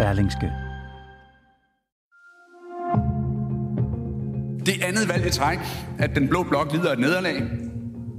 Berlingske. 0.00 0.52
Det 4.66 4.82
andet 4.82 5.08
valg 5.08 5.26
i 5.26 5.30
træk, 5.30 5.58
at 5.98 6.10
den 6.14 6.28
blå 6.28 6.42
blok 6.42 6.72
lider 6.72 6.92
et 6.92 6.98
nederlag. 6.98 7.42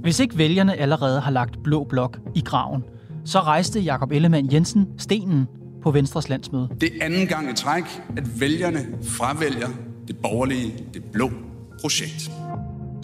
Hvis 0.02 0.20
ikke 0.20 0.38
vælgerne 0.38 0.74
allerede 0.74 1.20
har 1.20 1.30
lagt 1.30 1.62
blå 1.64 1.84
blok 1.84 2.18
i 2.34 2.40
graven, 2.40 2.84
så 3.24 3.40
rejste 3.40 3.80
Jakob 3.80 4.12
Ellemann 4.12 4.52
Jensen 4.52 4.86
stenen 4.98 5.46
på 5.82 5.90
Venstres 5.90 6.28
landsmøde. 6.28 6.68
Det 6.80 6.90
er 7.00 7.04
anden 7.04 7.26
gang 7.26 7.50
i 7.50 7.54
træk, 7.54 7.84
at 8.16 8.40
vælgerne 8.40 8.78
fravælger 9.02 9.68
det 10.08 10.16
borgerlige, 10.16 10.74
det 10.94 11.04
blå 11.04 11.30
projekt. 11.80 12.30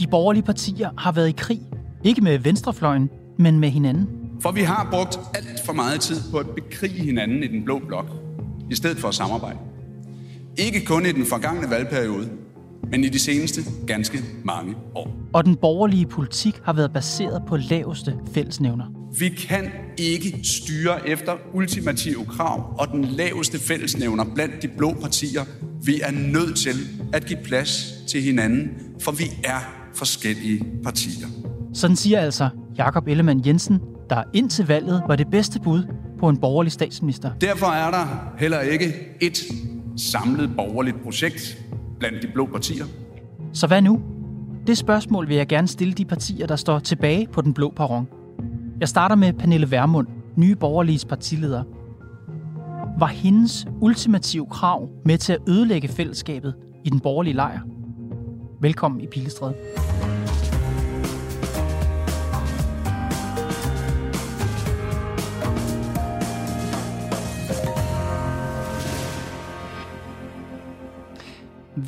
De 0.01 0.07
borgerlige 0.07 0.43
partier 0.43 0.91
har 0.99 1.13
været 1.13 1.29
i 1.29 1.35
krig. 1.37 1.61
Ikke 2.05 2.21
med 2.21 2.39
venstrefløjen, 2.39 3.11
men 3.39 3.61
med 3.61 3.71
hinanden. 3.71 4.09
For 4.41 4.53
vi 4.53 4.63
har 4.63 4.89
brugt 4.91 5.19
alt 5.35 5.67
for 5.67 5.73
meget 5.73 6.01
tid 6.01 6.17
på 6.31 6.39
at 6.39 6.47
bekrige 6.49 7.05
hinanden 7.05 7.43
i 7.43 7.47
den 7.47 7.65
blå 7.65 7.79
blok, 7.79 8.07
i 8.71 8.75
stedet 8.75 8.99
for 8.99 9.09
at 9.09 9.15
samarbejde. 9.15 9.59
Ikke 10.57 10.85
kun 10.85 11.07
i 11.07 11.13
den 11.13 11.27
forgangne 11.27 11.71
valgperiode, 11.71 12.29
men 12.91 13.05
i 13.05 13.09
de 13.09 13.19
seneste 13.19 13.61
ganske 13.87 14.19
mange 14.45 14.75
år. 14.95 15.11
Og 15.33 15.45
den 15.45 15.57
borgerlige 15.57 16.07
politik 16.07 16.61
har 16.65 16.73
været 16.73 16.93
baseret 16.93 17.43
på 17.49 17.57
laveste 17.57 18.15
fællesnævner. 18.35 18.85
Vi 19.19 19.29
kan 19.29 19.71
ikke 19.99 20.41
styre 20.45 21.09
efter 21.09 21.33
ultimative 21.55 22.25
krav 22.25 22.75
og 22.79 22.89
den 22.89 23.05
laveste 23.05 23.59
fællesnævner 23.59 24.25
blandt 24.35 24.63
de 24.63 24.69
blå 24.69 24.93
partier. 24.93 25.45
Vi 25.85 26.01
er 26.03 26.11
nødt 26.11 26.57
til 26.57 26.75
at 27.13 27.27
give 27.27 27.39
plads 27.45 27.95
til 28.09 28.23
hinanden, 28.23 28.71
for 29.01 29.13
vi 29.13 29.25
er 29.45 29.89
forskellige 29.95 30.65
partier. 30.85 31.27
Sådan 31.75 31.97
siger 31.97 32.21
altså 32.21 32.49
Jakob 32.79 33.09
Ellemann 33.09 33.47
Jensen, 33.47 33.81
der 34.11 34.23
indtil 34.35 34.67
valget 34.67 35.03
var 35.09 35.17
det 35.17 35.27
bedste 35.31 35.61
bud 35.61 35.83
på 36.19 36.29
en 36.29 36.37
borgerlig 36.37 36.73
statsminister. 36.73 37.31
Derfor 37.41 37.67
er 37.67 37.91
der 37.91 38.33
heller 38.39 38.61
ikke 38.61 38.95
et 39.21 39.39
samlet 39.97 40.51
borgerligt 40.57 41.03
projekt 41.03 41.59
blandt 41.99 42.23
de 42.23 42.29
blå 42.35 42.47
partier. 42.47 42.85
Så 43.53 43.67
hvad 43.67 43.83
nu? 43.83 44.01
Det 44.67 44.79
spørgsmål 44.79 45.29
vil 45.29 45.37
jeg 45.37 45.47
gerne 45.47 45.69
stille 45.69 45.95
de 45.95 46.05
partier, 46.05 46.47
der 46.47 46.57
står 46.57 46.79
tilbage 46.79 47.27
på 47.33 47.41
den 47.41 47.55
blå 47.55 47.73
perron. 47.77 48.09
Jeg 48.81 48.89
starter 48.89 49.17
med 49.17 49.33
Pernille 49.33 49.71
Vermund, 49.71 50.07
nye 50.37 50.57
borgerliges 50.57 51.05
partileder. 51.05 51.63
Var 52.99 53.07
hendes 53.07 53.67
ultimative 53.81 54.47
krav 54.47 54.89
med 55.05 55.19
til 55.19 55.33
at 55.33 55.39
ødelægge 55.49 55.89
fællesskabet 55.89 56.55
i 56.85 56.91
den 56.91 57.01
borgerlige 57.01 57.35
lejr? 57.35 57.61
Velkommen 58.61 59.01
i 59.01 59.07
Pilestræde. 59.07 59.55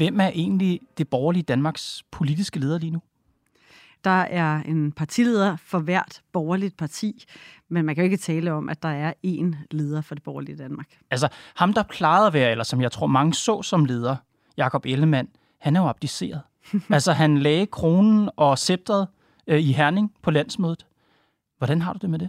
Hvem 0.00 0.20
er 0.20 0.28
egentlig 0.28 0.80
det 0.98 1.08
borgerlige 1.08 1.42
Danmarks 1.42 2.02
politiske 2.10 2.58
leder 2.58 2.78
lige 2.78 2.90
nu? 2.90 3.02
Der 4.04 4.20
er 4.20 4.62
en 4.62 4.92
partileder 4.92 5.56
for 5.56 5.78
hvert 5.78 6.22
borgerligt 6.32 6.76
parti, 6.76 7.24
men 7.68 7.84
man 7.84 7.94
kan 7.94 8.04
jo 8.04 8.04
ikke 8.04 8.16
tale 8.16 8.52
om, 8.52 8.68
at 8.68 8.82
der 8.82 8.88
er 8.88 9.12
én 9.26 9.56
leder 9.70 10.00
for 10.00 10.14
det 10.14 10.24
borgerlige 10.24 10.56
Danmark. 10.56 10.86
Altså, 11.10 11.28
ham 11.54 11.72
der 11.72 11.82
plejede 11.82 12.26
at 12.26 12.32
være, 12.32 12.50
eller 12.50 12.64
som 12.64 12.80
jeg 12.80 12.92
tror 12.92 13.06
mange 13.06 13.34
så 13.34 13.62
som 13.62 13.84
leder, 13.84 14.16
Jakob 14.56 14.86
Ellemann, 14.86 15.28
han 15.58 15.76
er 15.76 15.80
jo 15.80 15.88
abdiceret. 15.88 16.40
altså, 16.90 17.12
han 17.12 17.38
lagde 17.38 17.66
kronen 17.66 18.30
og 18.36 18.58
sceptret 18.58 19.08
øh, 19.46 19.60
i 19.60 19.72
Herning 19.72 20.12
på 20.22 20.30
landsmødet. 20.30 20.86
Hvordan 21.58 21.82
har 21.82 21.92
du 21.92 21.98
det 22.02 22.10
med 22.10 22.18
det? 22.18 22.28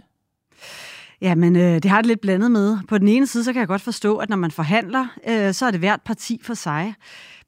Ja, 1.20 1.34
men 1.34 1.56
øh, 1.56 1.74
det 1.74 1.84
har 1.84 2.00
det 2.00 2.06
lidt 2.06 2.20
blandet 2.20 2.50
med. 2.50 2.78
På 2.88 2.98
den 2.98 3.08
ene 3.08 3.26
side, 3.26 3.44
så 3.44 3.52
kan 3.52 3.60
jeg 3.60 3.68
godt 3.68 3.82
forstå, 3.82 4.16
at 4.16 4.28
når 4.28 4.36
man 4.36 4.50
forhandler, 4.50 5.06
øh, 5.28 5.54
så 5.54 5.66
er 5.66 5.70
det 5.70 5.80
hvert 5.80 6.00
parti 6.02 6.40
for 6.42 6.54
sig. 6.54 6.94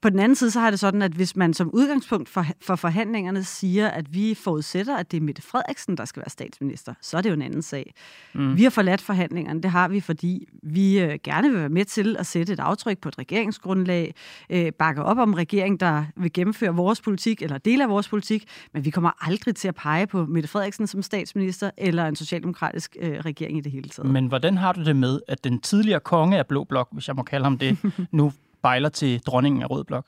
På 0.05 0.09
den 0.09 0.19
anden 0.19 0.35
side, 0.35 0.51
så 0.51 0.59
har 0.59 0.69
det 0.69 0.79
sådan, 0.79 1.01
at 1.01 1.11
hvis 1.11 1.35
man 1.35 1.53
som 1.53 1.69
udgangspunkt 1.73 2.29
for, 2.29 2.45
for 2.61 2.75
forhandlingerne 2.75 3.43
siger, 3.43 3.87
at 3.87 4.13
vi 4.13 4.33
forudsætter, 4.33 4.97
at 4.97 5.11
det 5.11 5.17
er 5.17 5.21
Mette 5.21 5.41
Frederiksen, 5.41 5.97
der 5.97 6.05
skal 6.05 6.19
være 6.21 6.29
statsminister, 6.29 6.93
så 7.01 7.17
er 7.17 7.21
det 7.21 7.29
jo 7.29 7.33
en 7.33 7.41
anden 7.41 7.61
sag. 7.61 7.93
Mm. 8.33 8.57
Vi 8.57 8.63
har 8.63 8.69
forladt 8.69 9.01
forhandlingerne, 9.01 9.61
det 9.61 9.71
har 9.71 9.87
vi, 9.87 9.99
fordi 9.99 10.47
vi 10.63 10.99
øh, 10.99 11.19
gerne 11.23 11.49
vil 11.49 11.59
være 11.59 11.69
med 11.69 11.85
til 11.85 12.15
at 12.19 12.25
sætte 12.25 12.53
et 12.53 12.59
aftryk 12.59 12.97
på 12.97 13.09
et 13.09 13.17
regeringsgrundlag, 13.17 14.15
øh, 14.49 14.71
bakke 14.79 15.03
op 15.03 15.17
om 15.17 15.33
regeringen, 15.33 15.79
der 15.79 16.05
vil 16.15 16.33
gennemføre 16.33 16.75
vores 16.75 17.01
politik, 17.01 17.41
eller 17.41 17.57
dele 17.57 17.83
af 17.83 17.89
vores 17.89 18.07
politik, 18.07 18.45
men 18.73 18.85
vi 18.85 18.89
kommer 18.89 19.11
aldrig 19.27 19.55
til 19.55 19.67
at 19.67 19.75
pege 19.75 20.07
på 20.07 20.25
Mette 20.25 20.49
Frederiksen 20.49 20.87
som 20.87 21.01
statsminister, 21.01 21.71
eller 21.77 22.05
en 22.05 22.15
socialdemokratisk 22.15 22.97
øh, 23.01 23.19
regering 23.19 23.57
i 23.57 23.61
det 23.61 23.71
hele 23.71 23.89
taget. 23.89 24.11
Men 24.11 24.27
hvordan 24.27 24.57
har 24.57 24.73
du 24.73 24.83
det 24.83 24.95
med, 24.95 25.19
at 25.27 25.43
den 25.43 25.59
tidligere 25.59 25.99
konge 25.99 26.37
af 26.37 26.47
Blå 26.47 26.63
Blok, 26.63 26.87
hvis 26.91 27.07
jeg 27.07 27.15
må 27.15 27.23
kalde 27.23 27.43
ham 27.43 27.57
det, 27.57 27.77
nu 28.11 28.31
bejler 28.65 28.89
til 28.89 29.19
dronningen 29.19 29.61
af 29.61 29.69
Rød 29.69 29.83
Blok? 29.83 30.05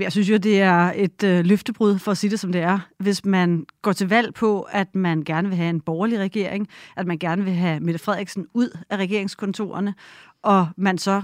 Jeg 0.00 0.12
synes 0.12 0.30
jo, 0.30 0.36
det 0.36 0.60
er 0.60 0.92
et 0.96 1.24
øh, 1.24 1.44
løftebrud, 1.44 1.98
for 1.98 2.10
at 2.10 2.18
sige 2.18 2.30
det 2.30 2.40
som 2.40 2.52
det 2.52 2.60
er. 2.60 2.78
Hvis 2.98 3.24
man 3.24 3.66
går 3.82 3.92
til 3.92 4.08
valg 4.08 4.34
på, 4.34 4.62
at 4.62 4.94
man 4.94 5.22
gerne 5.22 5.48
vil 5.48 5.56
have 5.56 5.70
en 5.70 5.80
borgerlig 5.80 6.18
regering, 6.18 6.68
at 6.96 7.06
man 7.06 7.18
gerne 7.18 7.44
vil 7.44 7.52
have 7.52 7.80
Mette 7.80 7.98
Frederiksen 7.98 8.46
ud 8.54 8.78
af 8.90 8.96
regeringskontorerne, 8.96 9.94
og 10.42 10.68
man 10.76 10.98
så 10.98 11.22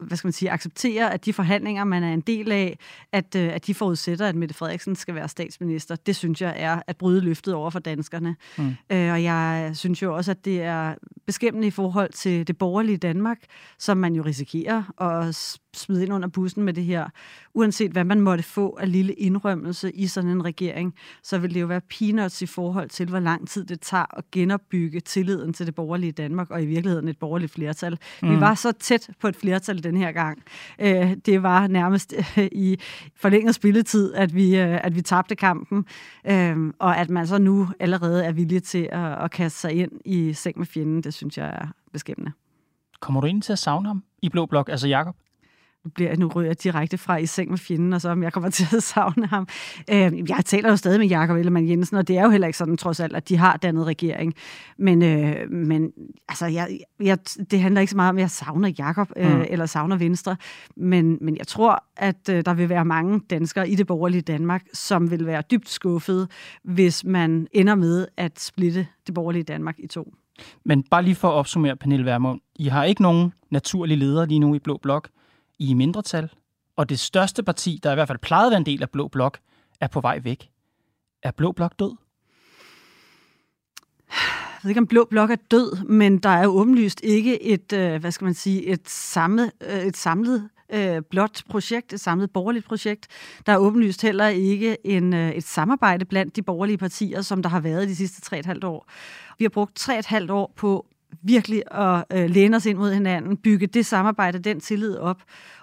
hvad 0.00 0.16
skal 0.16 0.28
man 0.28 0.32
sige, 0.32 0.50
accepterer, 0.50 1.08
at 1.08 1.24
de 1.24 1.32
forhandlinger, 1.32 1.84
man 1.84 2.02
er 2.02 2.12
en 2.12 2.20
del 2.20 2.52
af, 2.52 2.78
at, 3.12 3.34
øh, 3.34 3.54
at 3.54 3.66
de 3.66 3.74
forudsætter, 3.74 4.26
at 4.26 4.34
Mette 4.34 4.54
Frederiksen 4.54 4.96
skal 4.96 5.14
være 5.14 5.28
statsminister. 5.28 5.96
Det 5.96 6.16
synes 6.16 6.42
jeg 6.42 6.54
er 6.56 6.82
at 6.86 6.96
bryde 6.96 7.20
løftet 7.20 7.54
over 7.54 7.70
for 7.70 7.78
danskerne. 7.78 8.36
Mm. 8.58 8.68
Øh, 8.68 9.12
og 9.12 9.22
jeg 9.22 9.70
synes 9.74 10.02
jo 10.02 10.16
også, 10.16 10.30
at 10.30 10.44
det 10.44 10.62
er 10.62 10.94
beskæmmende 11.26 11.68
i 11.68 11.70
forhold 11.70 12.12
til 12.12 12.46
det 12.46 12.58
borgerlige 12.58 12.96
Danmark, 12.96 13.38
som 13.78 13.96
man 13.96 14.14
jo 14.14 14.22
risikerer 14.22 14.82
at 15.00 15.58
smide 15.74 16.02
ind 16.02 16.12
under 16.12 16.28
bussen 16.28 16.62
med 16.62 16.72
det 16.72 16.84
her. 16.84 17.08
Uanset 17.54 17.92
hvad 17.92 18.04
man 18.04 18.20
måtte 18.20 18.44
få 18.44 18.76
af 18.80 18.92
lille 18.92 19.12
indrømmelse 19.12 19.92
i 19.92 20.06
sådan 20.06 20.30
en 20.30 20.44
regering, 20.44 20.94
så 21.22 21.38
vil 21.38 21.54
det 21.54 21.60
jo 21.60 21.66
være 21.66 21.80
peanuts 21.80 22.42
i 22.42 22.46
forhold 22.46 22.88
til, 22.88 23.08
hvor 23.08 23.20
lang 23.20 23.48
tid 23.48 23.64
det 23.64 23.80
tager 23.80 24.18
at 24.18 24.30
genopbygge 24.30 25.00
tilliden 25.00 25.52
til 25.52 25.66
det 25.66 25.74
borgerlige 25.74 26.12
Danmark, 26.12 26.50
og 26.50 26.62
i 26.62 26.66
virkeligheden 26.66 27.08
et 27.08 27.18
borgerligt 27.18 27.52
flertal. 27.52 27.98
Mm. 28.22 28.30
Vi 28.30 28.40
var 28.40 28.54
så 28.54 28.72
tæt 28.72 29.10
på 29.20 29.28
et 29.28 29.36
flertal 29.40 29.82
den 29.84 29.96
her 29.96 30.12
gang. 30.12 30.42
Øh, 30.78 31.16
det 31.26 31.42
var 31.42 31.66
nærmest 31.66 32.14
øh, 32.38 32.48
i 32.52 32.78
forlænget 33.16 33.54
spilletid, 33.54 34.14
at 34.14 34.34
vi, 34.34 34.56
øh, 34.56 34.84
at 34.84 34.94
vi 34.94 35.02
tabte 35.02 35.36
kampen, 35.36 35.84
øh, 36.24 36.72
og 36.78 36.96
at 36.96 37.10
man 37.10 37.26
så 37.26 37.38
nu 37.38 37.68
allerede 37.80 38.24
er 38.24 38.32
villig 38.32 38.62
til 38.62 38.88
at, 38.92 39.24
at 39.24 39.30
kaste 39.30 39.60
sig 39.60 39.72
ind 39.72 39.92
i 40.04 40.32
seng 40.32 40.58
med 40.58 40.66
fjenden, 40.66 41.02
det 41.02 41.14
synes 41.14 41.38
jeg 41.38 41.46
er 41.46 41.66
beskæmmende. 41.92 42.32
Kommer 43.00 43.20
du 43.20 43.26
ind 43.26 43.42
til 43.42 43.52
at 43.52 43.58
savne 43.58 43.88
ham 43.88 44.04
i 44.22 44.28
Blå 44.28 44.46
Blok, 44.46 44.68
altså 44.68 44.88
Jakob? 44.88 45.16
Bliver, 45.94 46.16
nu 46.16 46.28
ryger 46.28 46.48
jeg 46.48 46.62
direkte 46.64 46.98
fra 46.98 47.16
i 47.16 47.26
seng 47.26 47.50
med 47.50 47.58
fjenden, 47.58 47.92
og 47.92 48.00
så 48.00 48.08
om 48.08 48.22
jeg 48.22 48.32
kommer 48.32 48.50
til 48.58 48.76
at 48.76 48.82
savne 48.82 49.26
ham. 49.26 49.48
Øh, 49.90 50.28
jeg 50.28 50.42
taler 50.44 50.70
jo 50.70 50.76
stadig 50.76 51.00
med 51.00 51.06
Jakob 51.06 51.36
Ellemann 51.36 51.68
Jensen, 51.68 51.96
og 51.96 52.08
det 52.08 52.18
er 52.18 52.22
jo 52.22 52.30
heller 52.30 52.46
ikke 52.46 52.58
sådan 52.58 52.76
trods 52.76 53.00
alt, 53.00 53.16
at 53.16 53.28
de 53.28 53.36
har 53.36 53.56
dannet 53.56 53.86
regering. 53.86 54.34
Men, 54.78 55.02
øh, 55.02 55.50
men 55.50 55.92
altså, 56.28 56.46
jeg, 56.46 56.78
jeg, 57.00 57.18
det 57.50 57.60
handler 57.60 57.80
ikke 57.80 57.90
så 57.90 57.96
meget 57.96 58.08
om, 58.08 58.16
at 58.16 58.20
jeg 58.20 58.30
savner 58.30 58.72
Jakob 58.78 59.12
øh, 59.16 59.36
mm. 59.36 59.44
eller 59.48 59.66
savner 59.66 59.96
Venstre. 59.96 60.36
Men, 60.76 61.18
men 61.20 61.36
jeg 61.36 61.46
tror, 61.46 61.84
at 61.96 62.28
øh, 62.30 62.44
der 62.44 62.54
vil 62.54 62.68
være 62.68 62.84
mange 62.84 63.20
danskere 63.30 63.68
i 63.68 63.74
det 63.74 63.86
borgerlige 63.86 64.22
Danmark, 64.22 64.62
som 64.72 65.10
vil 65.10 65.26
være 65.26 65.42
dybt 65.50 65.68
skuffede, 65.68 66.28
hvis 66.62 67.04
man 67.04 67.46
ender 67.52 67.74
med 67.74 68.06
at 68.16 68.40
splitte 68.40 68.86
det 69.06 69.14
borgerlige 69.14 69.42
Danmark 69.42 69.74
i 69.78 69.86
to. 69.86 70.12
Men 70.64 70.82
bare 70.82 71.02
lige 71.02 71.14
for 71.14 71.28
at 71.28 71.34
opsummere, 71.34 71.76
Pernille 71.76 72.06
Vermund. 72.06 72.40
I 72.56 72.68
har 72.68 72.84
ikke 72.84 73.02
nogen 73.02 73.32
naturlige 73.50 73.98
ledere 73.98 74.26
lige 74.26 74.38
nu 74.38 74.54
i 74.54 74.58
Blå 74.58 74.78
Blok. 74.82 75.08
I 75.58 75.74
mindretal, 75.74 76.28
og 76.76 76.88
det 76.88 76.98
største 76.98 77.42
parti, 77.42 77.80
der 77.82 77.92
i 77.92 77.94
hvert 77.94 78.08
fald 78.08 78.18
plejede 78.18 78.46
at 78.46 78.50
være 78.50 78.58
en 78.58 78.66
del 78.66 78.82
af 78.82 78.90
Blå 78.90 79.08
Blok, 79.08 79.38
er 79.80 79.86
på 79.88 80.00
vej 80.00 80.18
væk. 80.18 80.50
Er 81.22 81.30
Blå 81.30 81.52
Blok 81.52 81.78
død? 81.78 81.96
Jeg 84.10 84.60
ved 84.62 84.70
ikke, 84.70 84.80
om 84.80 84.86
Blå 84.86 85.06
Blok 85.10 85.30
er 85.30 85.36
død, 85.50 85.84
men 85.84 86.18
der 86.18 86.28
er 86.28 86.44
jo 86.44 86.50
åbenlyst 86.50 87.00
ikke 87.04 87.42
et, 87.42 87.72
øh, 87.72 88.00
hvad 88.00 88.10
skal 88.10 88.24
man 88.24 88.34
sige, 88.34 88.66
et 88.66 88.90
samlet, 88.90 89.52
øh, 89.60 89.82
et 89.82 89.96
samlet 89.96 90.48
øh, 90.72 91.02
blot 91.10 91.42
projekt, 91.48 91.92
et 91.92 92.00
samlet 92.00 92.30
borgerligt 92.30 92.66
projekt. 92.66 93.06
Der 93.46 93.52
er 93.52 93.56
åbenlyst 93.56 94.02
heller 94.02 94.28
ikke 94.28 94.86
en, 94.86 95.14
øh, 95.14 95.30
et 95.30 95.44
samarbejde 95.44 96.04
blandt 96.04 96.36
de 96.36 96.42
borgerlige 96.42 96.78
partier, 96.78 97.22
som 97.22 97.42
der 97.42 97.50
har 97.50 97.60
været 97.60 97.88
de 97.88 97.96
sidste 97.96 98.36
3,5 98.36 98.66
år. 98.66 98.88
Vi 99.38 99.44
har 99.44 99.48
brugt 99.48 99.80
3,5 99.80 100.32
år 100.32 100.52
på 100.56 100.86
virkelig 101.22 101.62
at 101.70 102.04
øh, 102.12 102.30
læne 102.30 102.56
os 102.56 102.66
ind 102.66 102.78
mod 102.78 102.92
hinanden, 102.94 103.36
bygge 103.36 103.66
det 103.66 103.86
samarbejde, 103.86 104.38
den 104.38 104.60
tillid 104.60 104.96
op. 104.96 105.22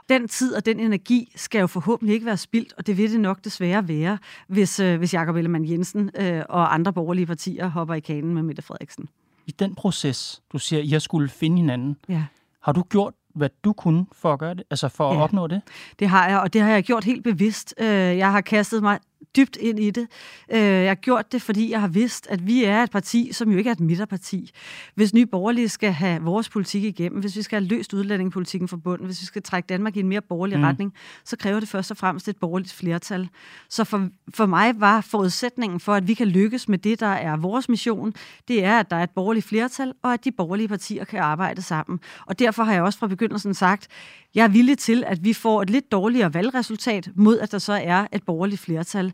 Den 0.09 0.27
tid 0.27 0.53
og 0.55 0.65
den 0.65 0.79
energi 0.79 1.33
skal 1.35 1.59
jo 1.59 1.67
forhåbentlig 1.67 2.13
ikke 2.13 2.25
være 2.25 2.37
spildt, 2.37 2.73
og 2.77 2.87
det 2.87 2.97
vil 2.97 3.11
det 3.11 3.19
nok 3.19 3.43
desværre 3.43 3.87
være, 3.87 4.17
hvis, 4.47 4.79
øh, 4.79 4.97
hvis 4.97 5.13
Jakob 5.13 5.35
Ellemann 5.35 5.69
Jensen 5.69 6.11
øh, 6.19 6.41
og 6.49 6.73
andre 6.73 6.93
borgerlige 6.93 7.25
partier 7.25 7.67
hopper 7.67 7.93
i 7.93 7.99
kanen 7.99 8.33
med 8.33 8.43
Mette 8.43 8.61
Frederiksen. 8.61 9.09
I 9.47 9.51
den 9.51 9.75
proces, 9.75 10.41
du 10.53 10.57
siger, 10.59 10.81
I 10.81 10.87
har 10.89 10.99
skulle 10.99 11.29
finde 11.29 11.57
hinanden, 11.57 11.97
Ja. 12.09 12.23
har 12.61 12.71
du 12.71 12.81
gjort, 12.81 13.13
hvad 13.35 13.49
du 13.63 13.73
kunne 13.73 14.05
for 14.11 14.33
at 14.33 14.39
gøre 14.39 14.53
det? 14.53 14.63
Altså 14.69 14.89
for 14.89 15.09
at 15.11 15.17
Ja. 15.17 15.21
opnå 15.23 15.47
det? 15.47 15.61
Det 15.99 16.09
har 16.09 16.27
jeg, 16.29 16.39
og 16.39 16.53
det 16.53 16.61
har 16.61 16.69
jeg 16.69 16.83
gjort 16.83 17.03
helt 17.03 17.23
bevidst. 17.23 17.73
Jeg 17.79 18.31
har 18.31 18.41
kastet 18.41 18.83
mig 18.83 18.99
dybt 19.35 19.55
ind 19.55 19.79
i 19.79 19.89
det. 19.89 20.07
Øh, 20.51 20.59
Jeg 20.59 20.89
har 20.89 20.95
gjort 20.95 21.31
det, 21.31 21.41
fordi 21.41 21.71
jeg 21.71 21.81
har 21.81 21.87
vidst, 21.87 22.27
at 22.29 22.47
vi 22.47 22.63
er 22.63 22.83
et 22.83 22.91
parti, 22.91 23.29
som 23.31 23.51
jo 23.51 23.57
ikke 23.57 23.67
er 23.67 23.71
et 23.71 23.79
midterparti. 23.79 24.51
Hvis 24.95 25.13
Nye 25.13 25.25
Borgerlige 25.25 25.69
skal 25.69 25.91
have 25.91 26.21
vores 26.21 26.49
politik 26.49 26.83
igennem, 26.83 27.19
hvis 27.19 27.35
vi 27.35 27.41
skal 27.41 27.59
have 27.61 27.67
løst 27.67 27.93
udlændingepolitikken 27.93 28.67
fra 28.67 28.77
bunden, 28.77 29.05
hvis 29.05 29.21
vi 29.21 29.25
skal 29.25 29.43
trække 29.43 29.67
Danmark 29.67 29.97
i 29.97 29.99
en 29.99 30.07
mere 30.07 30.21
borgerlig 30.21 30.57
mm. 30.57 30.63
retning, 30.63 30.93
så 31.25 31.37
kræver 31.37 31.59
det 31.59 31.69
først 31.69 31.91
og 31.91 31.97
fremmest 31.97 32.27
et 32.27 32.37
borgerligt 32.37 32.73
flertal. 32.73 33.29
Så 33.69 33.83
for, 33.83 34.09
for 34.33 34.45
mig 34.45 34.79
var 34.79 35.01
forudsætningen 35.01 35.79
for, 35.79 35.93
at 35.93 36.07
vi 36.07 36.13
kan 36.13 36.27
lykkes 36.27 36.69
med 36.69 36.77
det, 36.77 36.99
der 36.99 37.07
er 37.07 37.37
vores 37.37 37.69
mission, 37.69 38.13
det 38.47 38.63
er, 38.63 38.79
at 38.79 38.89
der 38.89 38.95
er 38.95 39.03
et 39.03 39.09
borgerligt 39.09 39.45
flertal, 39.45 39.93
og 40.03 40.13
at 40.13 40.25
de 40.25 40.31
borgerlige 40.31 40.67
partier 40.67 41.03
kan 41.05 41.19
arbejde 41.19 41.61
sammen. 41.61 41.99
Og 42.25 42.39
derfor 42.39 42.63
har 42.63 42.73
jeg 42.73 42.83
også 42.83 42.99
fra 42.99 43.07
begyndelsen 43.07 43.53
sagt, 43.53 43.87
jeg 44.35 44.43
er 44.43 44.47
villig 44.47 44.77
til, 44.77 45.03
at 45.07 45.23
vi 45.23 45.33
får 45.33 45.61
et 45.61 45.69
lidt 45.69 45.91
dårligere 45.91 46.33
valgresultat, 46.33 47.09
mod 47.15 47.39
at 47.39 47.51
der 47.51 47.57
så 47.57 47.73
er 47.83 48.07
et 48.11 48.23
borgerligt 48.23 48.61
flertal. 48.61 49.13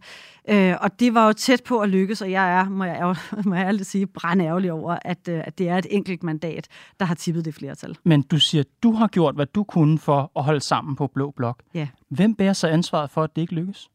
Øh, 0.49 0.75
og 0.81 0.99
det 0.99 1.13
var 1.13 1.25
jo 1.27 1.33
tæt 1.33 1.63
på 1.63 1.79
at 1.79 1.89
lykkes, 1.89 2.21
og 2.21 2.31
jeg 2.31 2.51
er, 2.59 2.69
må 2.69 2.83
jeg, 2.83 2.95
ærger- 3.01 3.41
må 3.49 3.55
jeg 3.55 3.65
ærligt 3.67 3.87
sige, 3.87 4.07
brændærgerlig 4.07 4.71
over, 4.71 4.97
at, 5.01 5.27
øh, 5.29 5.41
at 5.45 5.57
det 5.57 5.69
er 5.69 5.77
et 5.77 5.85
enkelt 5.89 6.23
mandat, 6.23 6.67
der 6.99 7.05
har 7.05 7.15
tippet 7.15 7.45
det 7.45 7.55
flertal. 7.55 7.97
Men 8.03 8.21
du 8.21 8.39
siger, 8.39 8.63
du 8.83 8.91
har 8.91 9.07
gjort, 9.07 9.35
hvad 9.35 9.45
du 9.45 9.63
kunne 9.63 9.99
for 9.99 10.31
at 10.35 10.43
holde 10.43 10.59
sammen 10.59 10.95
på 10.95 11.07
Blå 11.07 11.31
Blok. 11.37 11.61
Ja. 11.73 11.87
Hvem 12.09 12.35
bærer 12.35 12.53
så 12.53 12.67
ansvaret 12.67 13.09
for, 13.09 13.23
at 13.23 13.35
det 13.35 13.41
ikke 13.41 13.53
lykkes? 13.53 13.89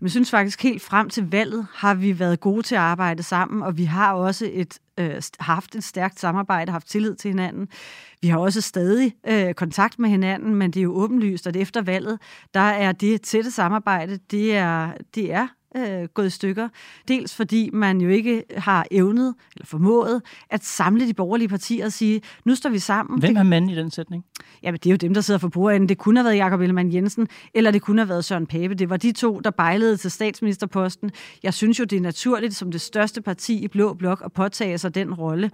Jeg 0.00 0.10
synes 0.10 0.30
faktisk, 0.30 0.62
helt 0.62 0.82
frem 0.82 1.10
til 1.10 1.30
valget 1.30 1.66
har 1.74 1.94
vi 1.94 2.18
været 2.18 2.40
gode 2.40 2.62
til 2.62 2.74
at 2.74 2.80
arbejde 2.80 3.22
sammen, 3.22 3.62
og 3.62 3.78
vi 3.78 3.84
har 3.84 4.12
også 4.12 4.50
et, 4.52 4.78
øh, 4.98 5.22
haft 5.40 5.76
et 5.76 5.84
stærkt 5.84 6.20
samarbejde, 6.20 6.72
haft 6.72 6.86
tillid 6.88 7.14
til 7.14 7.28
hinanden. 7.30 7.68
Vi 8.22 8.28
har 8.28 8.38
også 8.38 8.60
stadig 8.60 9.12
øh, 9.28 9.54
kontakt 9.54 9.98
med 9.98 10.10
hinanden, 10.10 10.54
men 10.54 10.70
det 10.70 10.80
er 10.80 10.84
jo 10.84 10.92
åbenlyst, 10.94 11.46
at 11.46 11.56
efter 11.56 11.82
valget, 11.82 12.18
der 12.54 12.60
er 12.60 12.92
det 12.92 13.22
tætte 13.22 13.50
samarbejde, 13.50 14.18
det 14.30 14.56
er, 14.56 14.90
det 15.14 15.32
er 15.32 15.46
øh, 15.76 16.04
gået 16.14 16.26
i 16.26 16.30
stykker. 16.30 16.68
Dels 17.08 17.34
fordi 17.34 17.70
man 17.72 18.00
jo 18.00 18.08
ikke 18.08 18.44
har 18.56 18.86
evnet 18.90 19.34
eller 19.56 19.66
formået 19.66 20.22
at 20.50 20.64
samle 20.64 21.06
de 21.06 21.14
borgerlige 21.14 21.48
partier 21.48 21.84
og 21.84 21.92
sige, 21.92 22.20
nu 22.44 22.54
står 22.54 22.70
vi 22.70 22.78
sammen. 22.78 23.20
Hvem 23.20 23.36
er 23.36 23.42
manden 23.42 23.70
i 23.70 23.76
den 23.76 23.90
sætning? 23.90 24.24
Jamen, 24.62 24.78
det 24.78 24.86
er 24.86 24.90
jo 24.90 24.96
dem, 24.96 25.14
der 25.14 25.20
sidder 25.20 25.40
for 25.40 25.48
bordenden. 25.48 25.88
Det 25.88 25.98
kunne 25.98 26.18
have 26.18 26.24
været 26.24 26.36
Jakob 26.36 26.60
Ellemann 26.60 26.92
Jensen, 26.92 27.28
eller 27.54 27.70
det 27.70 27.82
kunne 27.82 28.00
have 28.00 28.08
været 28.08 28.24
Søren 28.24 28.46
Pape. 28.46 28.74
Det 28.74 28.90
var 28.90 28.96
de 28.96 29.12
to, 29.12 29.40
der 29.40 29.50
bejlede 29.50 29.96
til 29.96 30.10
statsministerposten. 30.10 31.10
Jeg 31.42 31.54
synes 31.54 31.78
jo, 31.78 31.84
det 31.84 31.96
er 31.96 32.00
naturligt 32.00 32.54
som 32.54 32.72
det 32.72 32.80
største 32.80 33.22
parti 33.22 33.64
i 33.64 33.68
Blå 33.68 33.94
Blok 33.94 34.22
at 34.24 34.32
påtage 34.32 34.78
sig 34.78 34.94
den 34.94 35.14
rolle. 35.14 35.50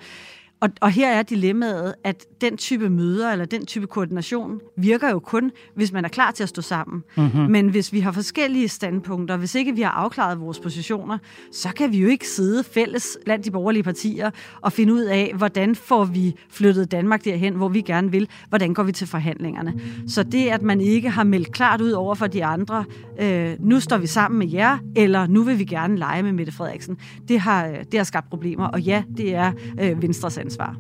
Og, 0.61 0.69
og 0.81 0.91
her 0.91 1.09
er 1.09 1.23
dilemmaet, 1.23 1.95
at 2.05 2.27
den 2.41 2.57
type 2.57 2.91
møder 2.91 3.33
eller 3.33 3.45
den 3.45 3.67
type 3.67 3.87
koordination 3.87 4.61
virker 4.77 5.11
jo 5.11 5.19
kun, 5.19 5.51
hvis 5.75 5.93
man 5.93 6.05
er 6.05 6.09
klar 6.09 6.31
til 6.31 6.43
at 6.43 6.49
stå 6.49 6.63
sammen. 6.63 7.03
Mm-hmm. 7.17 7.51
Men 7.51 7.69
hvis 7.69 7.93
vi 7.93 8.01
har 8.01 8.13
forskellige 8.13 8.69
standpunkter, 8.69 9.37
hvis 9.37 9.55
ikke 9.55 9.75
vi 9.75 9.83
har 9.83 9.91
afklaret 9.91 10.41
vores 10.41 10.59
positioner, 10.59 11.19
så 11.53 11.69
kan 11.77 11.93
vi 11.93 11.99
jo 11.99 12.09
ikke 12.09 12.29
sidde 12.29 12.65
fælles 12.65 13.19
blandt 13.25 13.45
de 13.45 13.51
borgerlige 13.51 13.83
partier 13.83 14.31
og 14.61 14.73
finde 14.73 14.95
ud 14.95 15.03
af, 15.03 15.33
hvordan 15.37 15.75
får 15.75 16.05
vi 16.05 16.35
flyttet 16.51 16.91
Danmark 16.93 17.25
derhen, 17.25 17.55
hvor 17.55 17.69
vi 17.69 17.81
gerne 17.81 18.11
vil, 18.11 18.29
hvordan 18.49 18.75
går 18.75 18.83
vi 18.83 18.93
til 18.93 19.07
forhandlingerne. 19.07 19.81
Så 20.07 20.23
det, 20.23 20.49
at 20.49 20.63
man 20.63 20.81
ikke 20.81 21.11
har 21.11 21.25
meldt 21.25 21.53
klart 21.53 21.81
ud 21.81 21.91
over 21.91 22.15
for 22.15 22.27
de 22.27 22.45
andre, 22.45 22.85
øh, 23.21 23.55
nu 23.61 23.81
står 23.81 23.99
vi 23.99 24.07
sammen 24.07 24.39
med 24.39 24.49
jer, 24.49 24.79
eller 24.97 25.27
nu 25.27 25.43
vil 25.43 25.59
vi 25.59 25.65
gerne 25.65 25.97
lege 25.97 26.23
med 26.23 26.33
Mette 26.33 26.53
Frederiksen, 26.53 26.97
det 27.29 27.41
har, 27.41 27.67
øh, 27.67 27.77
det 27.93 27.95
har 27.95 28.05
skabt 28.05 28.31
problemer. 28.31 28.67
Og 28.67 28.81
ja, 28.81 29.03
det 29.17 29.35
er 29.35 29.53
øh, 29.81 30.03
Venstres 30.03 30.39
ansvar. 30.49 30.77